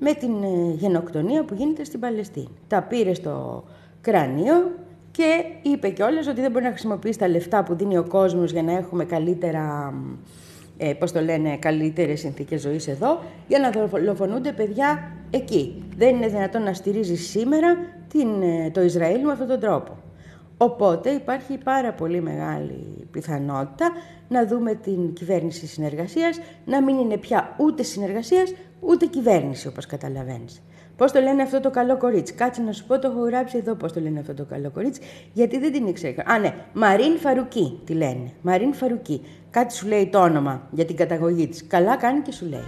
[0.00, 2.48] Με την ε, γενοκτονία που γίνεται στην Παλαιστίνη.
[2.68, 3.64] Τα πήρε στο
[4.00, 4.70] κρανίο
[5.10, 8.62] και είπε κιόλας ότι δεν μπορεί να χρησιμοποιήσει τα λεφτά που δίνει ο κόσμος για
[8.62, 9.94] να έχουμε καλύτερα,
[10.76, 15.82] ε, πώς το λένε, καλύτερες συνθήκες ζωής εδώ, για να δολοφονούνται παιδιά εκεί.
[15.96, 17.76] Δεν είναι δυνατόν να στηρίζει σήμερα
[18.08, 19.96] την, ε, το Ισραήλ με αυτόν τον τρόπο.
[20.56, 23.92] Οπότε υπάρχει πάρα πολύ μεγάλη πιθανότητα
[24.28, 30.62] να δούμε την κυβέρνηση συνεργασίας να μην είναι πια ούτε συνεργασίας ούτε κυβέρνηση όπως καταλαβαίνεις.
[30.96, 32.32] Πώς το λένε αυτό το καλό κορίτσι.
[32.32, 35.00] Κάτσε να σου πω, το έχω γράψει εδώ πώς το λένε αυτό το καλό κορίτσι,
[35.32, 36.22] γιατί δεν την ήξερα.
[36.26, 38.32] Α, ναι, Μαρίν Φαρουκή τη λένε.
[38.42, 39.22] Μαρίν Φαρουκή.
[39.50, 41.66] Κάτι σου λέει το όνομα για την καταγωγή της.
[41.66, 42.64] Καλά κάνει και σου λέει.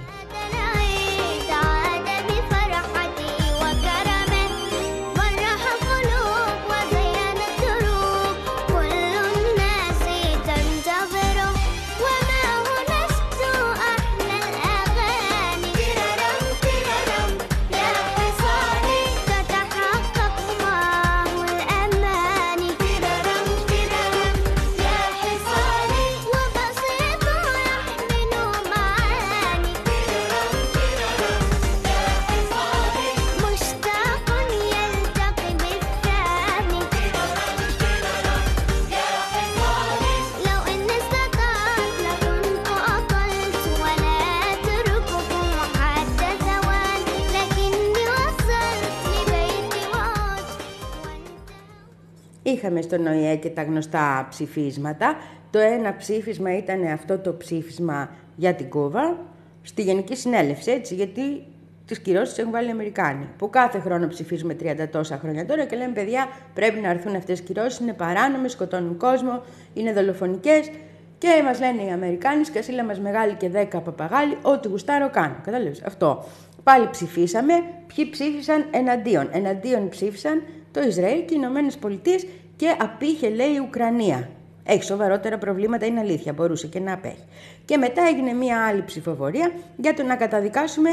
[52.71, 55.17] Είχαμε στον ΟΗΕ και τα γνωστά ψηφίσματα.
[55.51, 59.17] Το ένα ψήφισμα ήταν αυτό το ψήφισμα για την Κούβα,
[59.63, 61.43] στη Γενική Συνέλευση, έτσι, γιατί
[61.87, 63.29] τις κυρώσεις έχουν βάλει οι Αμερικάνοι.
[63.39, 67.39] Που κάθε χρόνο ψηφίζουμε 30 τόσα χρόνια τώρα και λέμε: Παιδιά, πρέπει να έρθουν αυτές
[67.39, 67.79] οι κυρώσεις.
[67.79, 69.43] Είναι παράνομες, σκοτώνουν κόσμο,
[69.75, 70.71] είναι δολοφονικές.
[71.19, 75.37] Και μας λένε οι Αμερικάνοι, σκασίλα μας μεγάλη και 10 παπαγάλοι, ό,τι γουστάρω κάνω.
[75.45, 76.25] Κατάλαβε αυτό.
[76.63, 77.53] Πάλι ψηφίσαμε.
[77.95, 79.29] Ποιοι ψήφισαν; Εναντίον.
[79.33, 84.29] Εναντίον ψήφισαν το Ισραήλ και οι Ηνωμένες Πολιτείες και απήχε, λέει, η Ουκρανία.
[84.65, 87.25] Έχει σοβαρότερα προβλήματα, είναι αλήθεια, μπορούσε και να απέχει.
[87.65, 90.91] Και μετά έγινε μία άλλη ψηφοφορία για το να καταδικάσουμε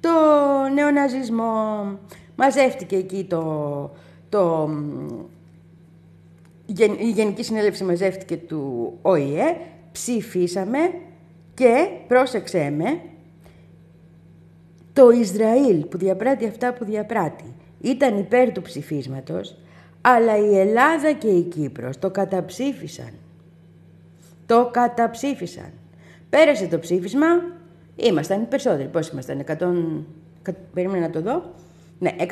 [0.00, 0.10] το
[0.74, 1.84] νεοναζισμό.
[2.36, 3.90] Μαζεύτηκε εκεί το,
[4.28, 4.70] το,
[6.66, 9.56] Γεν- η Γενική Συνέλευση μαζεύτηκε του ΟΗΕ,
[9.92, 10.78] ψηφίσαμε
[11.54, 13.00] και, πρόσεξέ με,
[14.92, 17.54] το Ισραήλ που διαπράττει αυτά που διαπράττει
[17.88, 19.56] ήταν υπέρ του ψηφίσματος,
[20.00, 23.10] αλλά η Ελλάδα και η Κύπρος το καταψήφισαν.
[24.46, 25.70] Το καταψήφισαν.
[26.30, 27.26] Πέρασε το ψήφισμα,
[27.96, 28.88] ήμασταν οι περισσότεροι.
[28.88, 29.44] Πώς ήμασταν, 100...
[30.42, 31.42] κα- Περίμενα να το δω.
[31.98, 32.26] Ναι, 112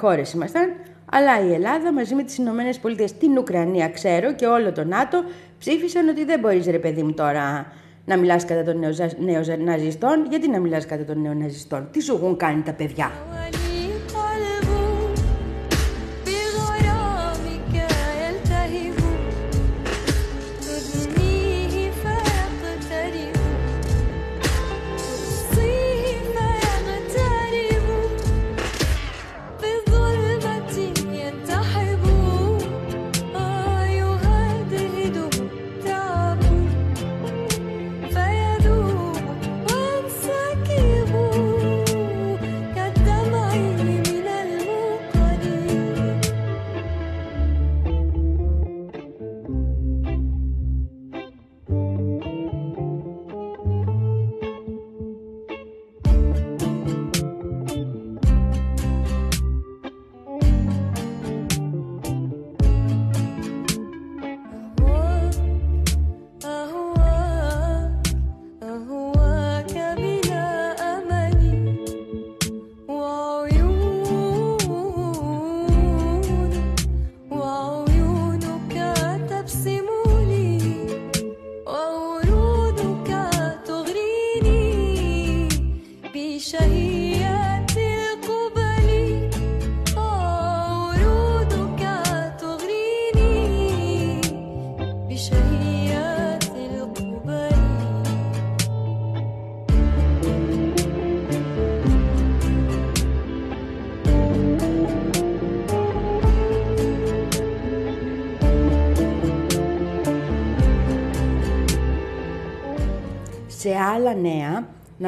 [0.00, 0.72] χώρες ήμασταν,
[1.12, 5.22] αλλά η Ελλάδα μαζί με τις Ηνωμένες Πολιτείες, την Ουκρανία ξέρω και όλο το ΝΑΤΟ
[5.58, 7.72] ψήφισαν ότι δεν μπορείς ρε παιδί μου τώρα
[8.04, 10.26] να μιλάς κατά των νεοζα- νεοναζιστών.
[10.30, 13.10] Γιατί να μιλάς κατά των νεοναζιστών; Τι σου έχουν κάνει τα παιδιά;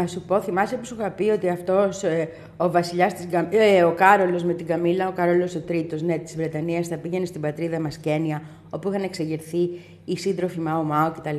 [0.00, 3.54] Να σου πω, θυμάσαι που σου είχα πει ότι αυτός ε, ο βασιλιάς της Γκαμ-
[3.54, 7.24] ε, ο Κάρολος με την Καμίλα, ο Κάρολος ο τρίτος, ναι, της Βρετανίας, θα πήγαινε
[7.24, 9.70] στην πατρίδα μας Κένια, όπου είχαν εξεγερθεί
[10.04, 11.36] οι σύντροφοι Μάο Μάο κτλ.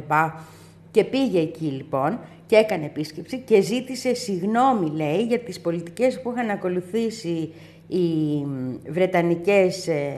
[0.91, 6.31] Και πήγε εκεί λοιπόν και έκανε επίσκεψη και ζήτησε συγνώμη, λέει, για τις πολιτικές που
[6.31, 7.53] είχαν ακολουθήσει
[7.87, 8.05] οι
[8.45, 10.13] μ, Βρετανικές ε,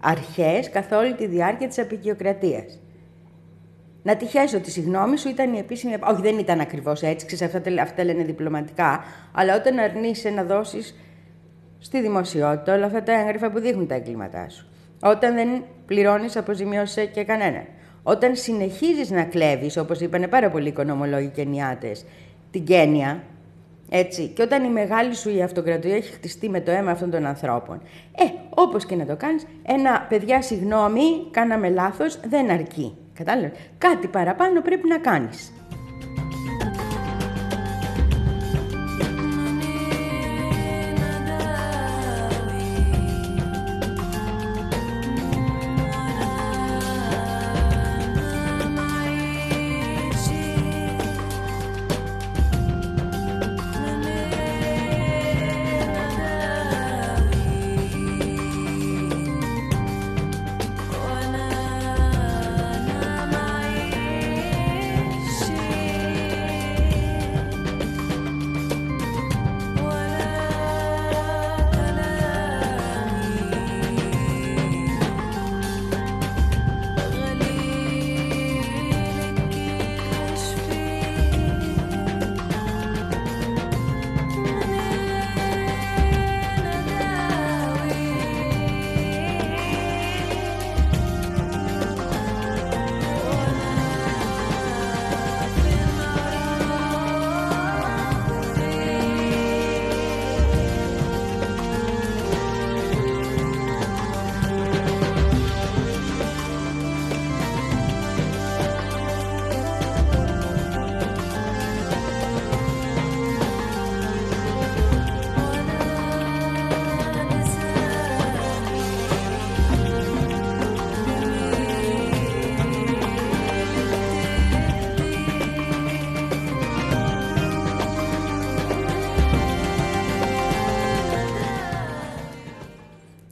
[0.00, 2.78] αρχές καθ' όλη τη διάρκεια της απεικιοκρατίας.
[4.02, 5.94] Να τυχαίσω ότι η συγγνώμη σου ήταν η επίσημη.
[6.10, 9.04] Όχι, δεν ήταν ακριβώς έτσι, ξέρεις, αυτά, τα- αυτά λένε διπλωματικά.
[9.32, 10.94] Αλλά όταν αρνείσαι να δώσεις
[11.78, 14.66] στη δημοσιότητα όλα αυτά τα έγγραφα που δείχνουν τα εγκλήματά σου.
[15.02, 15.48] Όταν δεν
[15.86, 17.64] πληρώνεις αποζημιώσει και κανέναν.
[18.02, 21.92] Όταν συνεχίζεις να κλέβεις, όπως είπαν πάρα πολλοί οικονομολόγοι και νιάτε,
[22.50, 23.22] την Κένια,
[23.88, 27.26] έτσι, και όταν η μεγάλη σου η αυτοκρατορία έχει χτιστεί με το αίμα αυτών των
[27.26, 27.82] ανθρώπων.
[28.16, 32.96] Ε, όπως και να το κάνεις, ένα παιδιά, συγγνώμη, κάναμε λάθος, δεν αρκεί.
[33.14, 33.52] Κατάλαβε.
[33.78, 35.52] Κάτι παραπάνω πρέπει να κάνεις.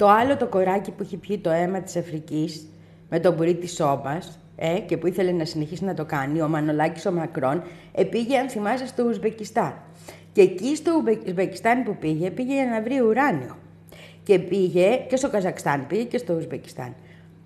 [0.01, 2.67] Το άλλο το κοράκι που είχε πιει το αίμα της Αφρικής
[3.09, 6.49] με το μπουρί της σόμπας ε, και που ήθελε να συνεχίσει να το κάνει, ο
[6.49, 9.75] Μανολάκης ο Μακρόν, επήγε, αν θυμάσαι, στο Ουζμπεκιστάν.
[10.33, 13.57] Και εκεί στο Ουμπε- Ουζμπεκιστάν που πήγε, πήγε για να βρει ουράνιο.
[14.23, 16.95] Και πήγε και στο Καζακστάν, πήγε και στο Ουζμπεκιστάν.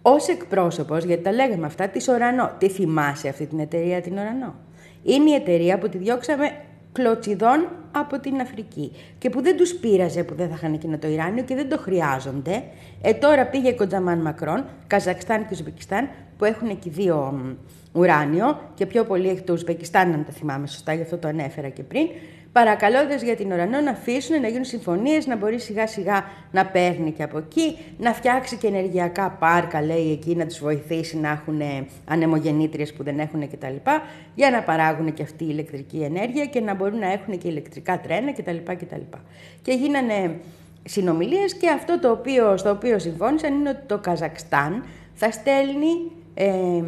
[0.03, 2.50] Ως εκπρόσωπος, γιατί τα λέγαμε αυτά, της Ορανό.
[2.59, 4.55] Τη θυμάσαι αυτή την εταιρεία, την Ορανό;
[5.02, 6.52] Είναι η εταιρεία που τη διώξαμε
[6.95, 11.09] κλωτσιδών από την Αφρική και που δεν τους πείραζε που δεν θα είχαν εκείνο το
[11.09, 12.62] Ιράνιο και δεν το χρειάζονται.
[13.03, 18.86] Ε, τώρα πήγε κοντζαμάν Μακρόν, Καζακστάν και Ουσμπεκιστάν που έχουν εκεί δύο μ, ουράνιο και
[18.86, 22.09] πιο πολύ έχει το Ουσμπεκιστάν, αν τα θυμάμαι σωστά, γι' αυτό το ανέφερα και πριν,
[22.55, 27.12] παρακαλώντας για την ουρανό να αφήσουν, να γίνουν συμφωνίες, να μπορεί σιγά σιγά να παίρνει
[27.12, 31.61] και από εκεί, να φτιάξει και ενεργειακά πάρκα, λέει εκεί, να τους βοηθήσει να έχουν
[31.61, 33.90] ε, ανεμογεννήτριες που δεν έχουν κτλ.
[34.34, 38.00] Για να παράγουν και αυτή η ηλεκτρική ενέργεια και να μπορούν να έχουν και ηλεκτρικά
[38.00, 38.57] τρένα κτλ.
[38.64, 39.16] κτλ.
[39.62, 40.40] Και γίνανε
[40.84, 44.84] συνομιλίες και αυτό το οποίο, στο οποίο συμφώνησαν είναι ότι το Καζακστάν
[45.14, 46.82] θα στέλνει ε,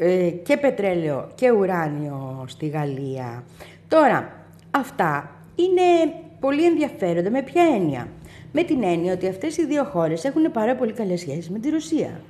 [0.00, 3.44] ε, και πετρέλαιο και ουράνιο στη Γαλλία.
[3.88, 4.35] Τώρα,
[4.76, 7.30] αυτά είναι πολύ ενδιαφέροντα.
[7.30, 8.08] Με ποια έννοια;
[8.52, 11.70] Με την έννοια ότι αυτές οι δύο χώρες έχουν πάρα πολύ καλές σχέσεις με τη
[11.70, 12.20] Ρωσία.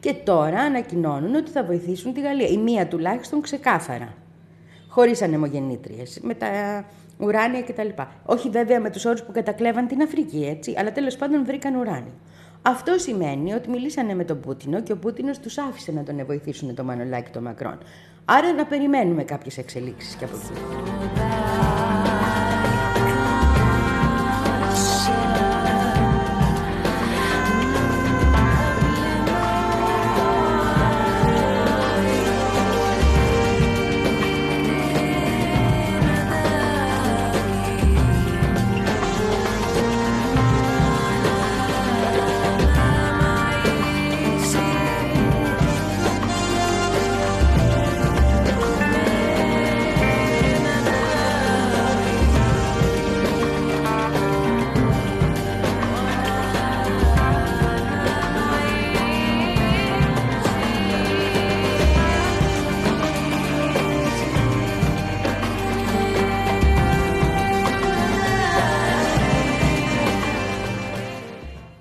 [0.00, 2.46] Και τώρα ανακοινώνουν ότι θα βοηθήσουν τη Γαλλία.
[2.46, 4.14] Η μία τουλάχιστον ξεκάθαρα.
[4.88, 6.48] Χωρίς ανεμογεννήτριες, με τα
[7.18, 7.88] ουράνια κτλ.
[8.24, 12.12] Όχι βέβαια με τους όρους που κατακλέβαν την Αφρική, έτσι, αλλά τέλος πάντων βρήκαν ουράνιο.
[12.62, 16.74] Αυτό σημαίνει ότι μιλήσανε με τον Πούτινο και ο Πούτινος τους άφησε να τον βοηθήσουν
[16.74, 17.78] το Μανολάκι το Μακρόν.
[18.24, 21.55] Άρα να περιμένουμε κάποιες εξελίξεις και από εκεί.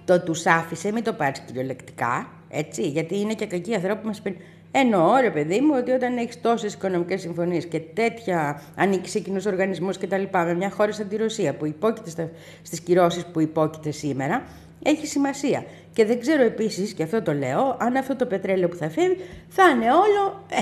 [0.06, 4.22] Το τους άφησε, μην το πάρεις κυριολεκτικά, έτσι, γιατί είναι και κακοί άνθρωποι που μας
[4.22, 4.42] παίρνουν.
[4.72, 9.42] Εννοώ, ρε παιδί μου, ότι όταν έχεις τόσες οικονομικές συμφωνίες και τέτοια ανήκει σε κοινού
[9.48, 10.24] οργανισμούς κτλ.
[10.32, 12.32] με μια χώρα σαν τη Ρωσία που υπόκειται
[12.62, 14.44] στις κυρώσεις που υπόκειται σήμερα,
[14.84, 15.66] έχει σημασία.
[15.94, 19.18] Και δεν ξέρω επίσης, και αυτό το λέω, αν αυτό το πετρέλαιο που θα φύγει
[19.48, 20.44] θα είναι όλο.
[20.50, 20.62] Ε,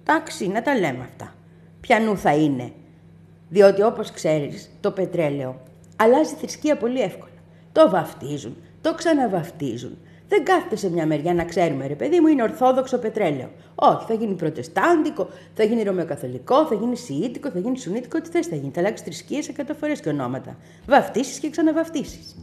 [0.00, 1.34] εντάξει, να τα λέμε αυτά.
[1.80, 2.72] Πιανού θα είναι.
[3.48, 5.60] Διότι όπως ξέρεις, το πετρέλαιο
[5.96, 7.29] αλλάζει θρησκεία πολύ εύκολα.
[7.72, 9.98] Το βαφτίζουν, το ξαναβαφτίζουν.
[10.28, 13.50] Δεν κάθεται σε μια μεριά να ξέρουμε, ρε παιδί μου, είναι ορθόδοξο πετρέλαιο.
[13.74, 18.46] Όχι, θα γίνει προτεστάντικο, θα γίνει ρωμαιοκαθολικό, θα γίνει σιήτικο, θα γίνει σουνίτικο, ό,τι θες
[18.46, 18.70] θα γίνει.
[18.74, 20.56] Θα αλλάξεις θρησκείες εκατό φορές και ονόματα.
[20.86, 22.36] Βαφτίσεις και ξαναβαφτίσεις.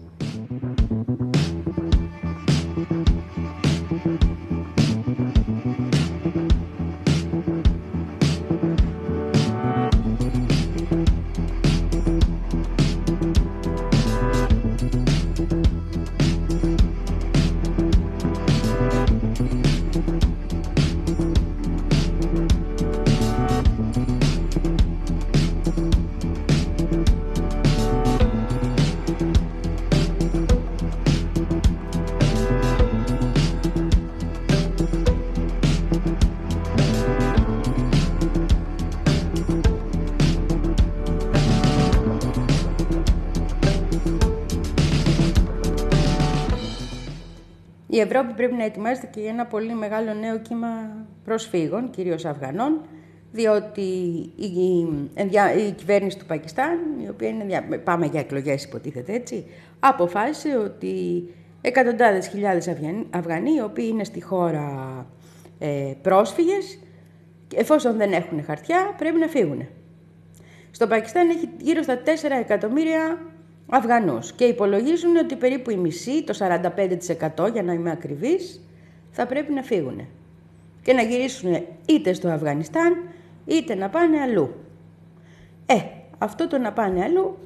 [47.97, 50.67] Η Ευρώπη πρέπει να ετοιμάζεται και για ένα πολύ μεγάλο νέο κύμα
[51.23, 52.81] προσφύγων, κυρίως Αφγανών,
[53.31, 53.81] διότι
[54.35, 59.13] η, η, ενδια- η κυβέρνηση του Πακιστάν, η οποία είναι, δια- πάμε για εκλογές υποτίθεται
[59.13, 59.45] έτσι,
[59.79, 61.23] αποφάσισε ότι
[61.61, 65.05] εκατοντάδες χιλιάδες Αυγανοί, Αφγανοί, οι οποίοι είναι στη χώρα
[65.59, 66.79] ε, πρόσφυγες,
[67.55, 69.67] εφόσον δεν έχουν χαρτιά, πρέπει να φύγουν.
[70.71, 72.07] Στο Πακιστάν έχει γύρω στα 4
[72.39, 73.19] εκατομμύρια
[73.69, 76.33] Αφγανούς και υπολογίζουν ότι περίπου η μισή, το
[77.37, 78.61] 45% για να είμαι ακριβής,
[79.11, 80.07] θα πρέπει να φύγουν
[80.81, 83.03] και να γυρίσουν είτε στο Αφγανιστάν
[83.45, 84.53] είτε να πάνε αλλού.
[85.65, 85.75] Ε,
[86.17, 87.37] αυτό το να πάνε αλλού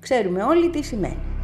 [0.00, 1.37] ξέρουμε όλοι τι σημαίνει.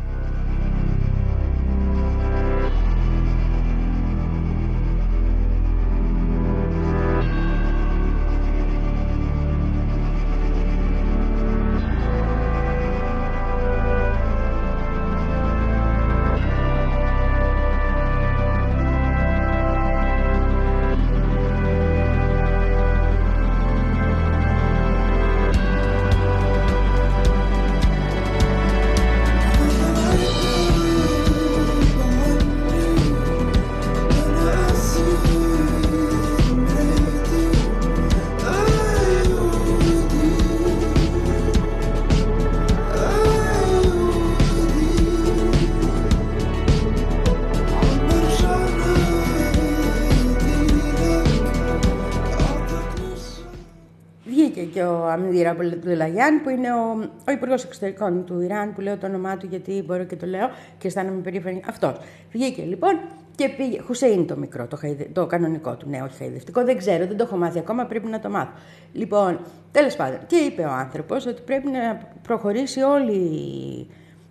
[55.15, 59.47] Αμνίδη Ραμπολαγιάν, που είναι ο, ο Υπουργός Εξωτερικών του Ιράν, που λέω το όνομά του
[59.51, 61.63] γιατί μπορώ και το λέω και αισθάνομαι περήφανη.
[61.69, 61.97] Αυτός.
[62.33, 63.01] Βγήκε λοιπόν
[63.35, 63.81] και πήγε.
[63.81, 65.89] Χουσέιν το μικρό, το, χαϊδε, το κανονικό του.
[65.89, 68.53] Ναι, όχι χαϊδευτικό, δεν ξέρω, δεν το έχω μάθει ακόμα, πρέπει να το μάθω.
[68.93, 69.41] Λοιπόν,
[69.73, 73.87] τέλος πάντων, και είπε ο άνθρωπος ότι πρέπει να προχωρήσει όλη η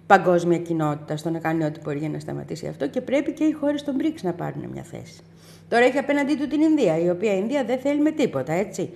[0.07, 3.51] παγκόσμια κοινότητα στο να κάνει ό,τι μπορεί για να σταματήσει αυτό και πρέπει και οι
[3.51, 5.21] χώρες των BRICS να πάρουν μια θέση.
[5.69, 8.89] Τώρα έχει απέναντί του την Ινδία, η οποία η Ινδία δεν θέλει με τίποτα, έτσι.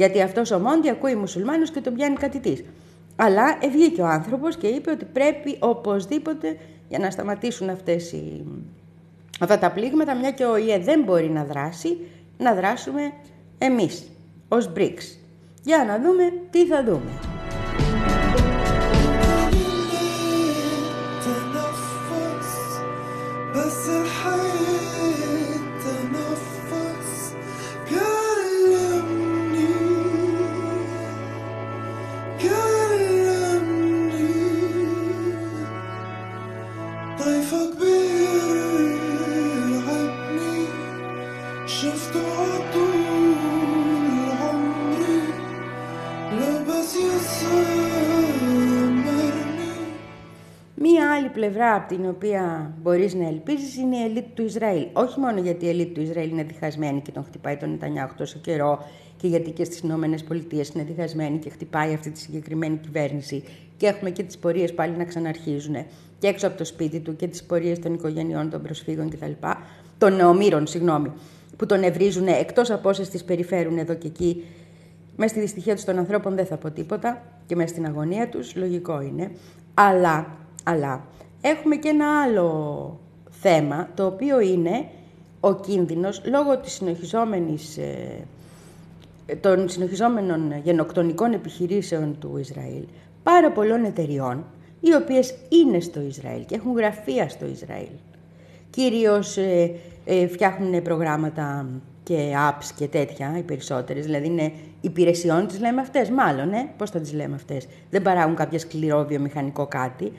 [0.00, 2.64] Γιατί αυτός ο Μόντι ακούει μουσουλμάνους και τον πιάνει κάτι της.
[3.16, 6.56] Αλλά βγήκε ο άνθρωπος και είπε ότι πρέπει οπωσδήποτε
[6.88, 8.44] για να σταματήσουν αυτές οι...
[9.40, 11.96] αυτά τα πλήγματα, μια και ο ΙΕ δεν μπορεί να δράσει,
[12.38, 13.12] να δράσουμε
[13.58, 14.10] εμείς
[14.48, 15.18] ως BRICS.
[15.64, 17.39] Για να δούμε τι θα δούμε.
[51.40, 54.86] Πλευρά από την οποία μπορείς να ελπίζεις είναι η ελίτ του Ισραήλ.
[54.92, 58.38] Όχι μόνο γιατί η ελίτ του Ισραήλ είναι διχασμένη και τον χτυπάει τον Νετανιάχου τόσο
[58.38, 58.84] καιρό
[59.16, 63.44] και γιατί και στις Ηνωμένες Πολιτείες είναι διχασμένη και χτυπάει αυτή τη συγκεκριμένη κυβέρνηση
[63.76, 65.74] και έχουμε και τις πορείες πάλι να ξαναρχίζουν
[66.18, 69.32] και έξω από το σπίτι του και τις πορείες των οικογενειών των προσφύγων κτλ.
[69.98, 71.12] Των νεομήρων, συγγνώμη,
[71.56, 74.44] που τον ευρίζουν εκτός από όσες τις περιφέρουν εδώ και εκεί
[75.16, 78.56] μες στη δυστυχία τους των ανθρώπων δεν θα πω τίποτα και μες στην αγωνία τους,
[78.56, 79.30] λογικό είναι.
[79.74, 80.26] Αλλά,
[80.64, 81.04] αλλά
[81.40, 82.98] έχουμε και ένα άλλο
[83.30, 84.84] θέμα, το οποίο είναι
[85.40, 88.24] ο κίνδυνος λόγω της συνοχιζόμενης, ε,
[89.40, 92.84] των συνοχιζόμενων γενοκτονικών επιχειρήσεων του Ισραήλ
[93.22, 94.44] πάρα πολλών εταιριών
[94.80, 97.90] οι οποίες είναι στο Ισραήλ και έχουν γραφεία στο Ισραήλ.
[98.70, 99.74] Κυρίως ε,
[100.04, 101.66] ε, φτιάχνουν προγράμματα
[102.02, 106.90] και apps και τέτοια, οι περισσότερες, δηλαδή είναι υπηρεσιών, τις λέμε αυτές, μάλλον, ε, πώς
[106.90, 107.66] θα τις λέμε αυτές.
[107.90, 110.12] Δεν παράγουν κάποια σκληρό βιομηχανικό κάτι,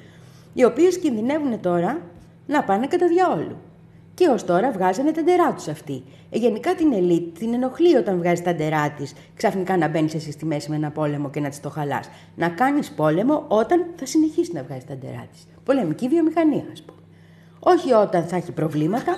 [0.53, 2.01] οι οποίες κινδυνεύουν τώρα
[2.47, 3.57] να πάνε κατά διαόλου.
[4.13, 6.03] Και ως τώρα βγάζανε τα ντερά τους αυτοί.
[6.29, 10.31] Ε, γενικά την ελίτ την ενοχλεί όταν βγάζει τα ντερά της ξαφνικά να μπαίνεις εσύ
[10.31, 12.09] στη μέση με ένα πόλεμο και να της το χαλάς.
[12.35, 15.47] Να κάνεις πόλεμο όταν θα συνεχίσει να βγάζει τα ντερά της.
[15.63, 16.99] Πολεμική βιομηχανία, ας πούμε.
[17.59, 19.17] Όχι όταν θα έχει προβλήματα.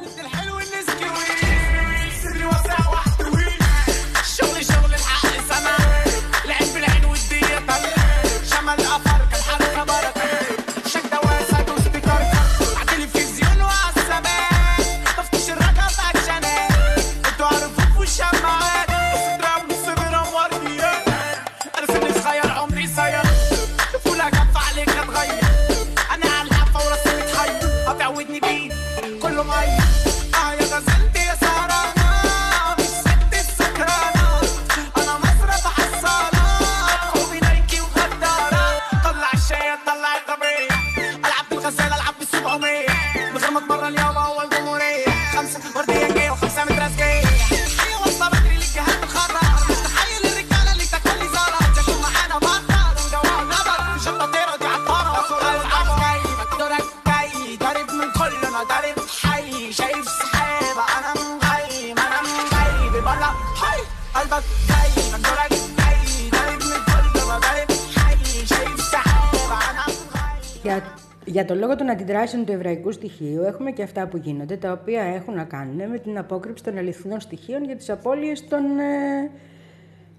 [71.44, 75.02] Για το λόγο των αντιδράσεων του εβραϊκού στοιχείου έχουμε και αυτά που γίνονται, τα οποία
[75.02, 79.32] έχουν να κάνουν με την απόκρυψη των αληθινών στοιχείων για τις απώλειες των, ε,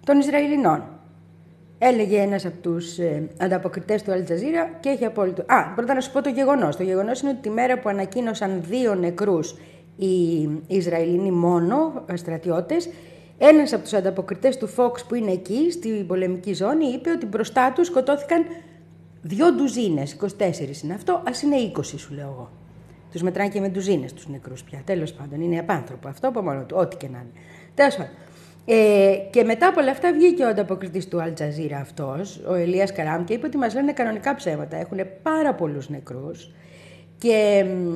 [0.05, 0.83] των Ισραηλινών.
[1.79, 5.43] Έλεγε ένας από τους ε, ανταποκριτές του Αλτζαζίρα και έχει απόλυτο.
[5.47, 6.77] Α, πρώτα να σου πω το γεγονός.
[6.77, 9.57] Το γεγονός είναι ότι τη μέρα που ανακοίνωσαν δύο νεκρούς
[9.97, 12.77] οι Ισραηλινοί μόνο στρατιώτε,
[13.39, 17.73] ένας από τους ανταποκριτές του Fox που είναι εκεί, στην πολεμική ζώνη, είπε ότι μπροστά
[17.73, 18.45] τους σκοτώθηκαν
[19.25, 20.13] δύο ντουζίνες.
[20.13, 22.51] 24 είναι αυτό, ας είναι 20, σου λέω εγώ.
[23.13, 24.83] Τους μετράνε και με ντουζίνες τους νεκρούς πια.
[24.85, 27.43] Τέλος πάντων, είναι απάνθρωπο αυτό από μόνο του, ό,τι και να είναι.
[27.75, 28.13] Τέλος πάντων.
[28.67, 33.25] Ε, και μετά από όλα αυτά βγήκε ο ανταποκριτής του Αλτζαζίρα αυτός, ο Ελία Καράμ,
[33.25, 34.77] και είπε ότι μας λένε κανονικά ψέματα.
[34.77, 36.51] Έχουν πάρα πολλούς νεκρούς
[37.19, 37.95] και μ,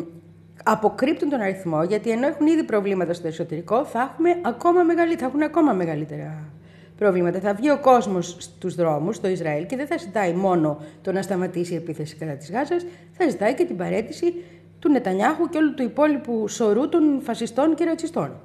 [0.63, 5.27] αποκρύπτουν τον αριθμό γιατί ενώ έχουν ήδη προβλήματα στο εσωτερικό, θα, έχουμε ακόμα μεγαλύτερα, θα
[5.27, 6.53] έχουν ακόμα μεγαλύτερα
[6.99, 7.41] προβλήματα.
[7.41, 11.23] Θα βγει ο κόσμος στους δρόμους, στο Ισραήλ, και δεν θα ζητάει μόνο το να
[11.23, 14.35] σταματήσει η επίθεση κατά της Γάζας, θα ζητάει και την παρέτηση
[14.79, 18.41] του Νετανιάχου και όλου του υπόλοιπου σωρού των φασιστών και ρατσιστών.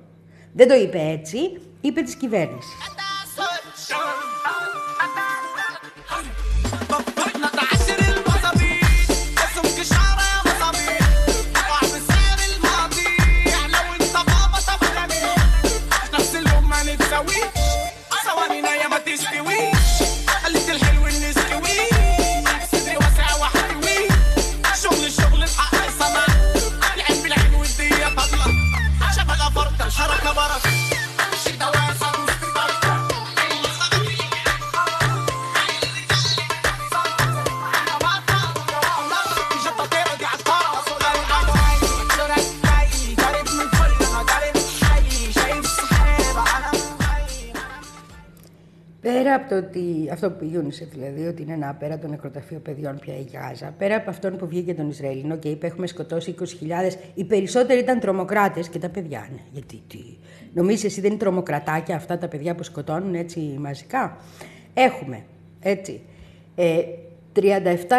[0.53, 1.37] Δεν το είπε έτσι,
[1.81, 2.75] είπε της κυβέρνησης.
[49.33, 52.99] Πέρα από το ότι, αυτό που η UNICEF δηλαδή, ότι είναι ένα απέραντο νεκροταφείο παιδιών
[52.99, 56.45] πια η Γάζα, πέρα από αυτόν που βγήκε τον Ισραηλινό και είπε έχουμε σκοτώσει 20.000,
[57.13, 59.41] οι περισσότεροι ήταν τρομοκράτες και τα παιδιά είναι.
[59.51, 59.99] Γιατί τι,
[60.53, 64.17] νομίζεις εσύ δεν είναι τρομοκρατάκια αυτά τα παιδιά που σκοτώνουν έτσι μαζικά;
[64.73, 65.23] Έχουμε,
[65.59, 66.01] έτσι,
[66.55, 66.79] ε,
[67.33, 67.41] 37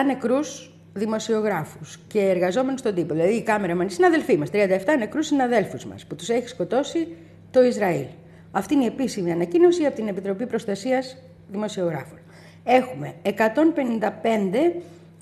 [0.06, 3.14] νεκρούς δημοσιογράφους και εργαζόμενους στον τύπο.
[3.14, 7.08] Δηλαδή οι κάμεραμαν, οι συναδελφοί μας, 37 νεκρούς συναδέλφους μας που τους έχει σκοτώσει
[7.50, 8.06] το Ισραήλ.
[8.56, 11.16] Αυτή είναι η επίσημη ανακοίνωση από την Επιτροπή Προστασίας
[11.50, 12.18] Δημοσιογράφων.
[12.64, 13.32] Έχουμε 155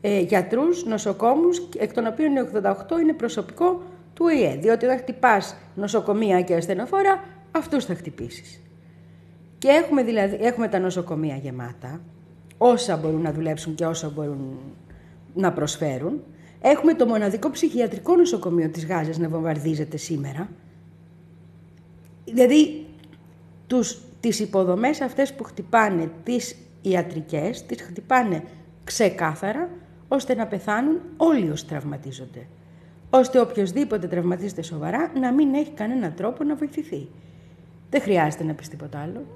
[0.01, 3.83] ε, γιατρούς, νοσοκόμους, εκ των οποίων οι 88 είναι προσωπικό
[4.15, 4.57] του ΟΗΕ.
[4.61, 8.63] Διότι όταν χτυπάς νοσοκομεία και ασθενοφόρα, αυτούς θα χτυπήσεις.
[9.59, 12.01] Και έχουμε, δηλαδή, έχουμε τα νοσοκομεία γεμάτα,
[12.59, 14.59] όσα μπορούν να δουλέψουν και όσα μπορούν
[15.35, 16.23] να προσφέρουν.
[16.61, 20.49] Έχουμε το μοναδικό ψυχιατρικό νοσοκομείο της Γάζας να βομβαρδίζεται σήμερα.
[22.25, 22.82] Δηλαδή,
[23.73, 28.43] τους, τις υποδομές αυτές που χτυπάνε τις ιατρικές, τις χτυπάνε
[28.85, 29.69] ξεκάθαρα
[30.09, 32.47] ώστε να πεθάνουν όλοι όσοι τραυματίζονται.
[33.11, 37.09] Ώστε οποιοδήποτε τραυματίζεται σοβαρά να μην έχει κανένα τρόπο να βοηθηθεί.
[37.91, 39.27] Δεν χρειάζεται να πεις τίποτα άλλο.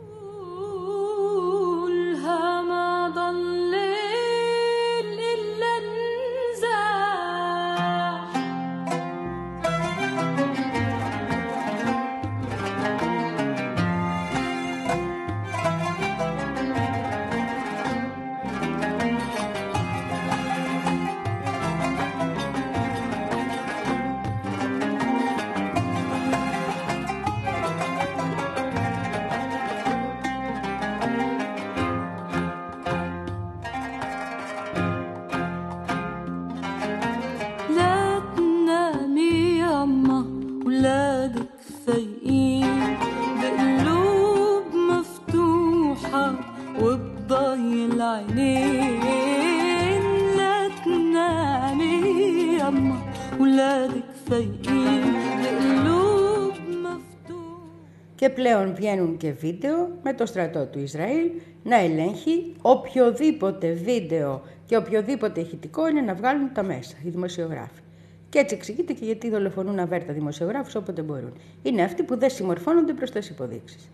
[58.17, 61.31] Και πλέον βγαίνουν και βίντεο με το στρατό του Ισραήλ
[61.63, 67.81] να ελέγχει οποιοδήποτε βίντεο και οποιοδήποτε ηχητικό είναι να βγάλουν τα μέσα, οι δημοσιογράφοι.
[68.29, 71.33] Και έτσι εξηγείται και γιατί δολοφονούν αβέρτα δημοσιογράφους όποτε μπορούν.
[71.63, 73.91] Είναι αυτοί που δεν συμμορφώνονται προς τις υποδείξεις.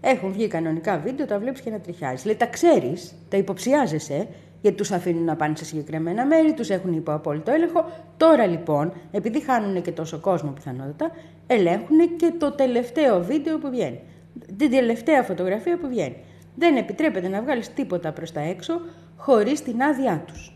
[0.00, 2.24] Έχουν βγει κανονικά βίντεο, τα βλέπεις και να τριχιάζεις.
[2.24, 4.28] Λέει, τα ξέρεις, τα υποψιάζεσαι,
[4.64, 7.90] γιατί τους αφήνουν να πάνε σε συγκεκριμένα μέρη, τους έχουν υπό απόλυτο έλεγχο.
[8.16, 11.10] Τώρα λοιπόν, επειδή χάνουν και τόσο κόσμο πιθανότατα,
[11.46, 14.00] ελέγχουν και το τελευταίο βίντεο που βγαίνει.
[14.56, 16.16] Την τελευταία φωτογραφία που βγαίνει.
[16.54, 18.80] Δεν επιτρέπεται να βγάλεις τίποτα προς τα έξω
[19.16, 20.52] χωρίς την άδειά τους.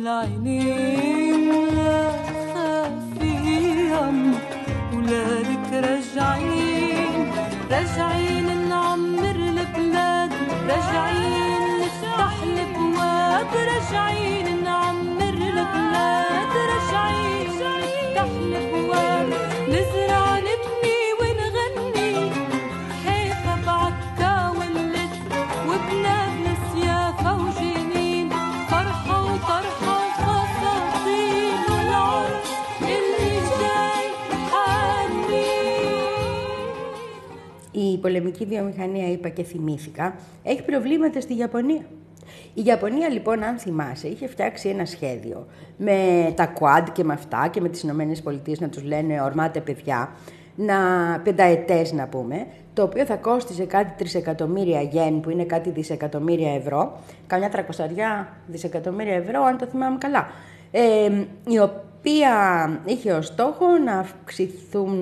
[0.00, 1.50] العينين.
[2.54, 4.34] خافيهم
[4.94, 7.32] ولادك رجعين
[7.70, 10.32] رجعين نعمر البلاد
[10.68, 14.59] رجعين نفتح البواب رجعين
[38.00, 41.84] πολεμική βιομηχανία, είπα και θυμήθηκα, έχει προβλήματα στη Ιαπωνία.
[42.54, 45.46] Η Ιαπωνία λοιπόν, αν θυμάσαι, είχε φτιάξει ένα σχέδιο
[45.76, 45.96] με
[46.36, 50.12] τα quad και με αυτά και με τις Ηνωμένες Πολιτείες να τους λένε ορμάτε παιδιά,
[50.54, 50.76] να,
[51.24, 56.98] πενταετές να πούμε, το οποίο θα κόστιζε κάτι τρισεκατομμύρια γεν, που είναι κάτι δισεκατομμύρια ευρώ,
[57.26, 60.28] καμιά τρακοσαριά δισεκατομμύρια ευρώ, αν το θυμάμαι καλά.
[60.70, 61.10] Ε,
[61.46, 61.58] η
[62.00, 64.96] οποία είχε ως στόχο να αυξηθούν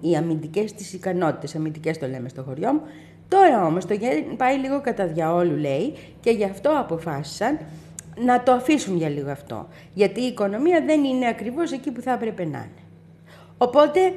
[0.00, 2.80] οι αμυντικές της ικανότητες, αμυντικές το λέμε στο χωριό μου.
[3.28, 7.58] Τώρα όμως το γεν πάει λίγο κατά διαόλου λέει και γι' αυτό αποφάσισαν
[8.24, 9.68] να το αφήσουν για λίγο αυτό.
[9.94, 12.82] Γιατί η οικονομία δεν είναι ακριβώς εκεί που θα έπρεπε να είναι.
[13.58, 14.14] Οπότε,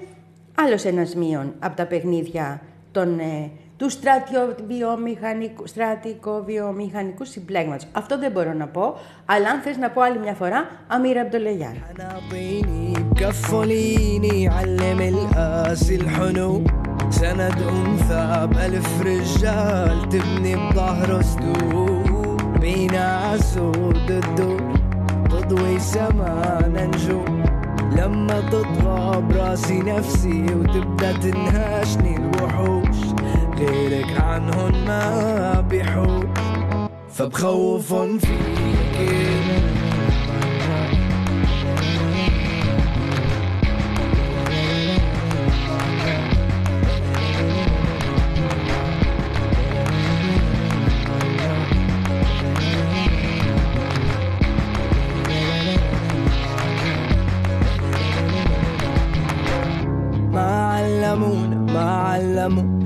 [0.55, 2.61] άλλος ένας μείον από τα παιχνίδια
[2.91, 7.86] των, ε, του στρατιοβιομηχανικού, στρατικοβιομηχανικού συμπλέγματος.
[7.92, 8.94] Αυτό δεν μπορώ να πω,
[9.26, 11.74] αλλά αν θες να πω άλλη μια φορά, Αμύρα Αμπτολεγιάν.
[11.88, 16.64] حناطيني بكفوليني علم القاسي الحنو
[17.08, 24.72] سند أنثى بألف رجال تبني بظهره سدود بينا عسود الدور
[25.30, 27.44] تضوي سمانا نجوم
[27.96, 32.98] لما تطغى براسي نفسي وتبدا تنهاشني الوحوش
[33.59, 36.25] غيرك عنهن ما بيحوش
[37.09, 38.35] فبخوفن فيك.
[60.33, 62.84] ما علمونا ما علموا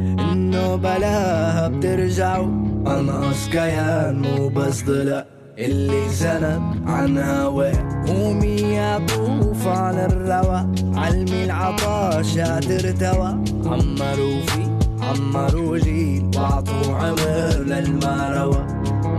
[0.50, 2.46] إنه بلاها بترجعوا.
[2.88, 5.26] انقص كيان مو بس ضلع.
[5.58, 10.58] اللي زنب عن هواه قومي يا طوف عن الروا
[11.00, 13.28] علمي العطاشة ترتوى.
[13.66, 14.64] عمروا في
[15.02, 16.32] عمروا جيل.
[16.36, 18.66] واعطوا عمر للما روى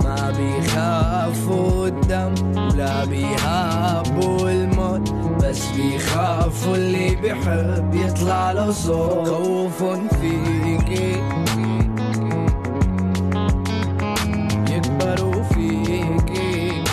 [0.04, 5.19] ما بيخافوا الدم ولا بيهابوا الموت.
[5.49, 9.83] بس بيخافوا اللي بيحب يطلع له صوت خوف
[10.19, 11.11] فيكي
[14.69, 16.83] يكبروا فيكي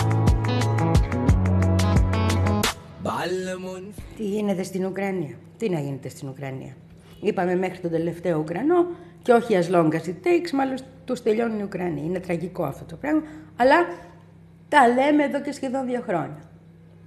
[3.03, 3.83] بعلمون
[4.17, 5.35] Τι γίνεται στην Ουκρανία.
[5.57, 6.75] Τι να γίνεται στην Ουκρανία.
[7.21, 8.85] Είπαμε μέχρι τον τελευταίο Ουκρανό
[9.21, 12.01] και όχι as long as it takes, μάλλον του τελειώνουν οι Ουκρανοί.
[12.05, 13.21] Είναι τραγικό αυτό το πράγμα.
[13.55, 13.75] Αλλά
[14.69, 16.41] τα λέμε εδώ και σχεδόν δύο χρόνια.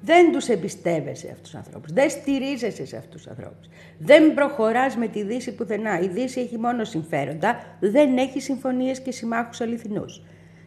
[0.01, 1.91] Δεν τους εμπιστεύεσαι αυτούς τους ανθρώπους.
[1.91, 3.67] Δεν στηρίζεσαι σε αυτούς τους ανθρώπους.
[3.97, 5.99] Δεν προχωράς με τη Δύση πουθενά.
[5.99, 7.55] Η Δύση έχει μόνο συμφέροντα.
[7.79, 10.21] Δεν έχει συμφωνίες και συμμάχους αληθινούς.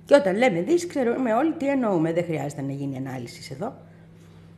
[0.05, 2.13] Και όταν λέμε Δύση, ξέρουμε όλοι τι εννοούμε.
[2.13, 3.77] Δεν χρειάζεται να γίνει ανάλυσης εδώ.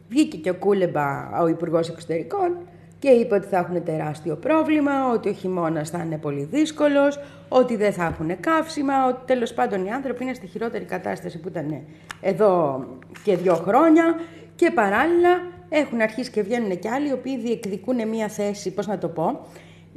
[0.08, 2.56] Βγήκε και ο Κούλεμπα, ο Υπουργός Εξωτερικών,
[2.98, 7.18] και είπε ότι θα έχουν τεράστιο πρόβλημα, ότι ο χειμώνας θα είναι πολύ δύσκολος,
[7.48, 11.48] ότι δεν θα έχουν καύσιμα, ότι τέλος πάντων οι άνθρωποι είναι στη χειρότερη κατάσταση που
[11.48, 11.82] ήταν
[12.20, 12.84] εδώ
[13.22, 14.04] και δύο χρόνια.
[14.56, 18.98] Και παράλληλα έχουν αρχίσει και βγαίνουν και άλλοι οι οποίοι διεκδικούν μια θέση, πώς να
[18.98, 19.40] το πω,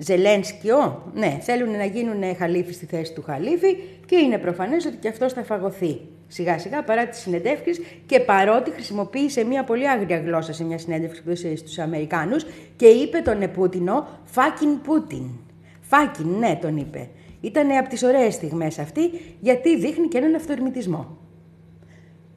[0.01, 5.07] Ζελένσκιο, ναι, θέλουν να γίνουν χαλίφη στη θέση του χαλίφη και είναι προφανές ότι και
[5.07, 10.53] αυτός θα φαγωθεί σιγά σιγά παρά τις συνεντεύξεις και παρότι χρησιμοποίησε μια πολύ άγρια γλώσσα
[10.53, 12.45] σε μια συνέντευξη που έδωσε στους Αμερικάνους
[12.75, 15.25] και είπε τον Πούτινο «fucking Putin».
[15.89, 17.09] «Fucking», ναι, τον είπε.
[17.41, 19.01] Ήταν από τις ωραίες στιγμές αυτή
[19.39, 21.17] γιατί δείχνει και έναν αυτορμητισμό.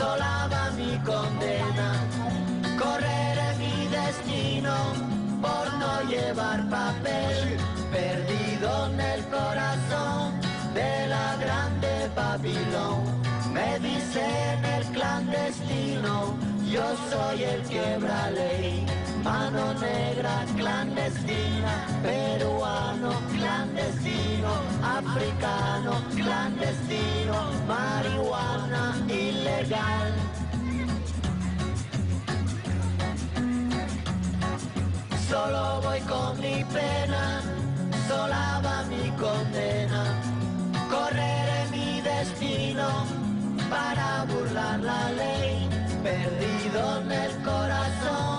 [0.00, 1.88] sola va mi condena.
[2.82, 4.74] Correré mi destino
[5.44, 7.36] por no llevar papel,
[7.96, 10.24] perdido en el corazón
[10.78, 13.00] de la grande Babilón.
[13.56, 16.14] Me dicen el clandestino,
[16.74, 18.86] yo soy el quebra ley.
[19.22, 24.52] Mano negra clandestina, peruano clandestino,
[24.82, 30.12] africano clandestino, marihuana ilegal.
[35.28, 37.42] Solo voy con mi pena,
[38.08, 40.02] sola va mi condena.
[40.90, 42.88] Correré mi destino
[43.68, 45.68] para burlar la ley,
[46.02, 48.29] perdido en el corazón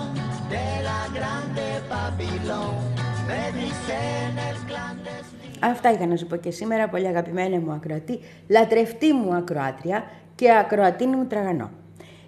[5.60, 10.04] Αυτά είχα να σου πω και σήμερα, πολύ αγαπημένη μου ακροατή, λατρευτή μου ακροάτρια
[10.34, 11.70] και ακροατίνη μου τραγανό.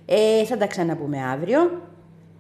[0.07, 1.83] Ε, θα τα ξαναπούμε αύριο,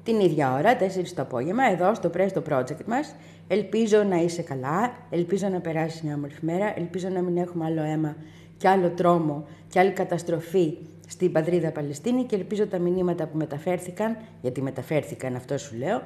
[0.02, 0.82] την ίδια ώρα, 4
[1.14, 3.14] το απόγευμα, εδώ στο Presto Project μας.
[3.48, 7.82] Ελπίζω να είσαι καλά, ελπίζω να περάσεις μια όμορφη μέρα, ελπίζω να μην έχουμε άλλο
[7.82, 8.16] αίμα
[8.56, 10.76] και άλλο τρόμο και άλλη καταστροφή
[11.08, 16.02] στην πατρίδα Παλαιστίνη και ελπίζω τα μηνύματα που μεταφέρθηκαν, γιατί μεταφέρθηκαν αυτό σου λέω,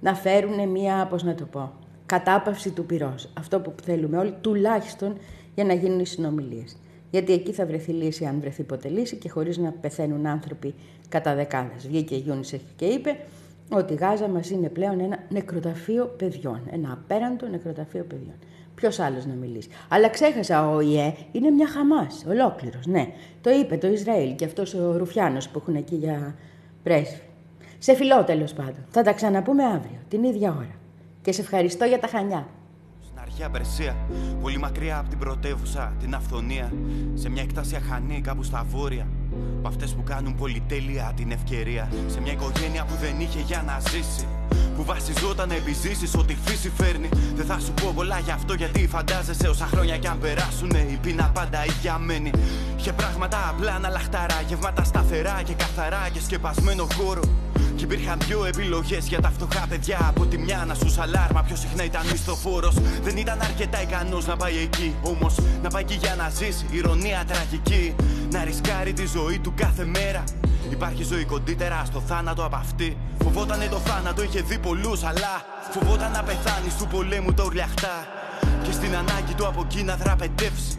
[0.00, 1.72] να φέρουν μία, πώς να το πω,
[2.06, 3.30] κατάπαυση του πυρός.
[3.38, 5.16] Αυτό που θέλουμε όλοι, τουλάχιστον
[5.54, 6.76] για να γίνουν οι συνομιλίες.
[7.10, 10.74] Γιατί εκεί θα βρεθεί λύση, αν βρεθεί ποτέ λύση και χωρίς να πεθαίνουν άνθρωποι
[11.08, 11.86] κατά δεκάδες.
[11.86, 13.16] Βγήκε η UNICEF και είπε
[13.70, 16.60] ότι η Γάζα μας είναι πλέον ένα νεκροταφείο παιδιών.
[16.70, 18.34] Ένα απέραντο νεκροταφείο παιδιών.
[18.74, 19.68] Ποιος άλλος να μιλήσει.
[19.88, 22.86] Αλλά ξέχασα, ο ΙΕ είναι μια χαμάς, ολόκληρος.
[22.86, 26.34] Ναι, το είπε το Ισραήλ και αυτός ο Ρουφιάνος που έχουν εκεί για
[26.82, 27.29] πρέσβη.
[27.82, 28.84] Σε φιλό τέλος πάντων.
[28.90, 30.74] Θα τα ξαναπούμε αύριο, την ίδια ώρα.
[31.22, 32.46] Και σε ευχαριστώ για τα χανιά.
[33.04, 33.96] Στην αρχαία Περσία,
[34.42, 36.72] πολύ μακριά από την πρωτεύουσα, την αυθονία.
[37.14, 39.06] Σε μια εκτάσια χανή κάπου στα βόρεια.
[39.58, 41.88] Από αυτές που κάνουν πολυτέλεια την ευκαιρία.
[42.06, 44.26] Σε μια οικογένεια που δεν είχε για να ζήσει.
[44.76, 47.08] Που βασιζόταν να επιζήσεις ό,τι η φύση φέρνει.
[47.34, 50.78] Δεν θα σου πω πολλά γι' αυτό γιατί φαντάζεσαι όσα χρόνια κι αν περάσουνε.
[50.78, 52.30] Η πείνα πάντα ίδια μένει.
[52.78, 57.22] Είχε πράγματα απλά να λαχταρά, γεύματα σταθερά και καθαρά και σκεπασμένο χώρο.
[57.76, 59.98] Και υπήρχαν δύο επιλογές για τα φτωχά παιδιά.
[60.08, 62.74] Από τη μια να σου σαλάρμα, πιο συχνά ήταν μισθοφόρος.
[63.02, 64.94] Δεν ήταν αρκετά ικανός να πάει εκεί.
[65.02, 67.94] Όμως να πάει εκεί για να ζήσει, ηρωνία τραγική.
[68.32, 70.24] Να ρισκάρει τη ζωή του κάθε μέρα.
[70.70, 72.96] Υπάρχει ζωή κοντύτερα στο θάνατο από αυτή.
[73.22, 78.06] Φοβότανε το θάνατο, είχε δει πολλούς, αλλά φοβόταν να πεθάνει του πολέμου τα ουρλιαχτά.
[78.62, 80.78] Και στην ανάγκη του από εκεί να δραπετεύσει.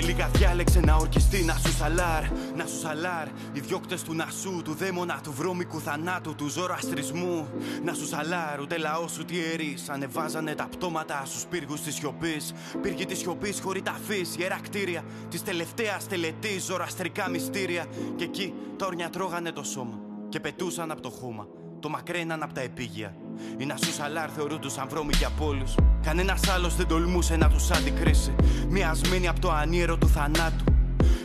[0.00, 2.22] Τελικά διάλεξε να ορκιστεί να σου σαλάρ
[2.56, 3.28] Να σου σαλάρ.
[3.52, 7.48] Οι διώκτες του νασού Του δαίμονα του βρώμικου θανάτου Του ζωροαστρισμού
[7.84, 12.52] Να σου σαλάρ Ούτε λαός σου τιερείς Ανεβάζανε τα πτώματα στους πύργους της σιωπής.
[12.82, 15.02] Πύργοι της σιωπής χωρί ταφής Ιερά κτίρια.
[15.28, 17.84] Της τελευταίας τελετής Ζωροαστρικά μυστήρια.
[18.16, 21.46] Και εκεί τα όρνια τρώγανε το σώμα Και πετούσαν από το χώμα.
[21.80, 23.14] Το μακραίναν από τα επίγεια.
[23.56, 25.64] Οι Νασού Σαλάρ θεωρούνταν βρώμικοι από όλου.
[26.02, 28.34] Κανένας άλλος δεν τολμούσε να τους αντικρίσει.
[28.68, 30.64] Μοιασμένοι από το ανίερο του θανάτου.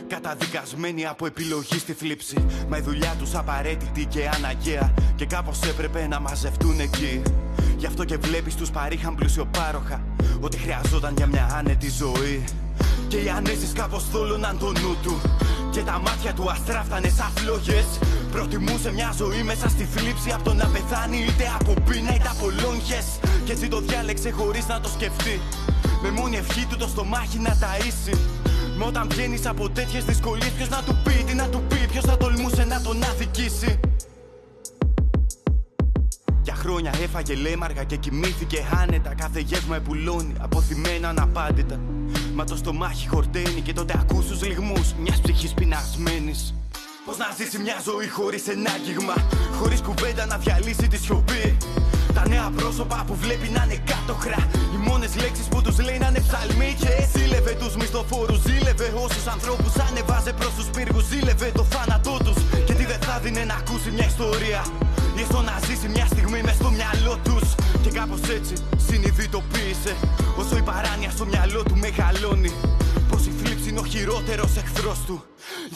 [0.08, 2.46] Καταδικασμένοι από επιλογή στη θλίψη.
[2.68, 4.94] Μα η δουλειά τους απαραίτητη και αναγκαία.
[5.16, 7.22] Και κάπως έπρεπε να μαζευτούν εκεί.
[7.76, 10.02] Γι' αυτό και βλέπεις τους παρήχαν πλουσιοπάροχα.
[10.40, 12.44] Ότι χρειαζόταν για μια άνετη ζωή.
[13.08, 15.20] Και οι ανέσεις κάπως θόλωναν το νου του
[15.72, 17.86] Και τα μάτια του αστράφτανε σαν φλόγες.
[18.32, 20.30] Προτιμούσε μια ζωή μέσα στη θλίψη.
[20.30, 23.06] Από το να πεθάνει είτε από πείνα είτε από λόγχες.
[23.44, 25.40] Και έτσι το διάλεξε χωρίς να το σκεφτεί.
[26.02, 28.16] Με μόνη ευχή του το στομάχι να ταΐσει.
[28.78, 32.04] Μα όταν βγαίνεις από τέτοιες δυσκολίες Ποιος να του πει, τι να του πει Ποιος
[32.04, 33.80] θα τολμούσε να τον αδικήσει
[36.42, 39.14] για χρόνια έφαγε λέμαργα και κοιμήθηκε άνετα.
[39.14, 41.80] Κάθε γεύμα επουλώνει, αποθυμένα αναπάντητα.
[42.34, 46.54] Μα το στομάχι χορταίνει και τότε ακούς τους λιγμούς μιας ψυχής πεινασμένης.
[47.06, 49.14] Πώς να ζήσει μια ζωή χωρίς ένα άγγιγμα,
[49.58, 51.56] χωρίς κουβέντα να διαλύσει τη σιωπή.
[52.14, 54.48] Τα νέα πρόσωπα που βλέπει να είναι κάτοχρα.
[54.74, 56.76] Οι μόνες λέξεις που τους λέει να είναι ψαλμοί.
[56.78, 61.04] Και ζήλευε τους μισθοφόρους, ζήλευε όσους ανθρώπους ανεβάζε προς τους πύργους.
[61.04, 62.38] Ζήλευε το θάνατό τους.
[62.66, 64.62] Και τι δεν θα δίνε να ακούσει μια ιστορία.
[65.16, 67.46] Ή έστω να ζήσει μια στιγμή μες στο μυαλό τους.
[67.82, 68.54] Και κάπως έτσι
[68.86, 69.92] συνειδητοποίησε
[70.40, 72.52] Όσο η παράνοια στο μυαλό του μεγαλώνει.
[73.10, 75.16] Πως η θλίψη είναι ο χειρότερος εχθρός του.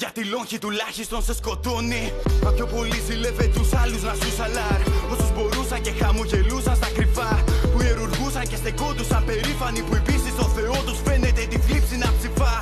[0.00, 2.12] Για τη λόγχη τουλάχιστον σε σκοτώνει.
[2.42, 4.80] Μα πιο πολύ ζηλεύε τους άλλους να σου σαλάρ
[5.12, 7.32] Όσους μπορούσαν και χαμογελούσαν στα κρυφά.
[7.72, 9.80] Που ιερουργούσαν και στεκόντουσαν περήφανοι.
[9.86, 12.54] Που επίσης ο Θεός τους φαίνεται τη θλίψη να ψηφά.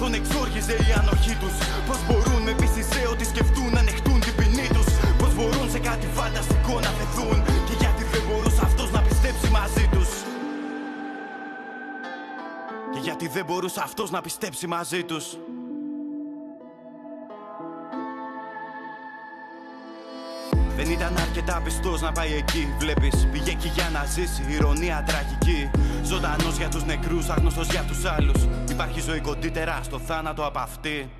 [0.00, 1.54] Τον εξόργιζε η ανοχή τους.
[1.86, 3.82] Πως μπορούν με πίστη ότι σκεφτούν να
[5.42, 7.42] μπορούν σε κάτι φανταστικό να θεθούν.
[7.44, 10.08] Και γιατί δεν μπορούσε αυτός να πιστέψει μαζί τους.
[12.92, 15.36] Και γιατί δεν μπορούσε αυτός να πιστέψει μαζί τους.
[20.76, 23.28] Δεν ήταν αρκετά πιστός να πάει εκεί Βλέπεις.
[23.32, 25.70] Πήγε εκεί για να ζήσει Ηρωνία τραγική.
[26.02, 28.42] Ζωντανός για τους νεκρούς Άγνωστος για τους άλλους.
[28.70, 31.10] Υπάρχει ζωή κοντύτερα στο θάνατο από αυτή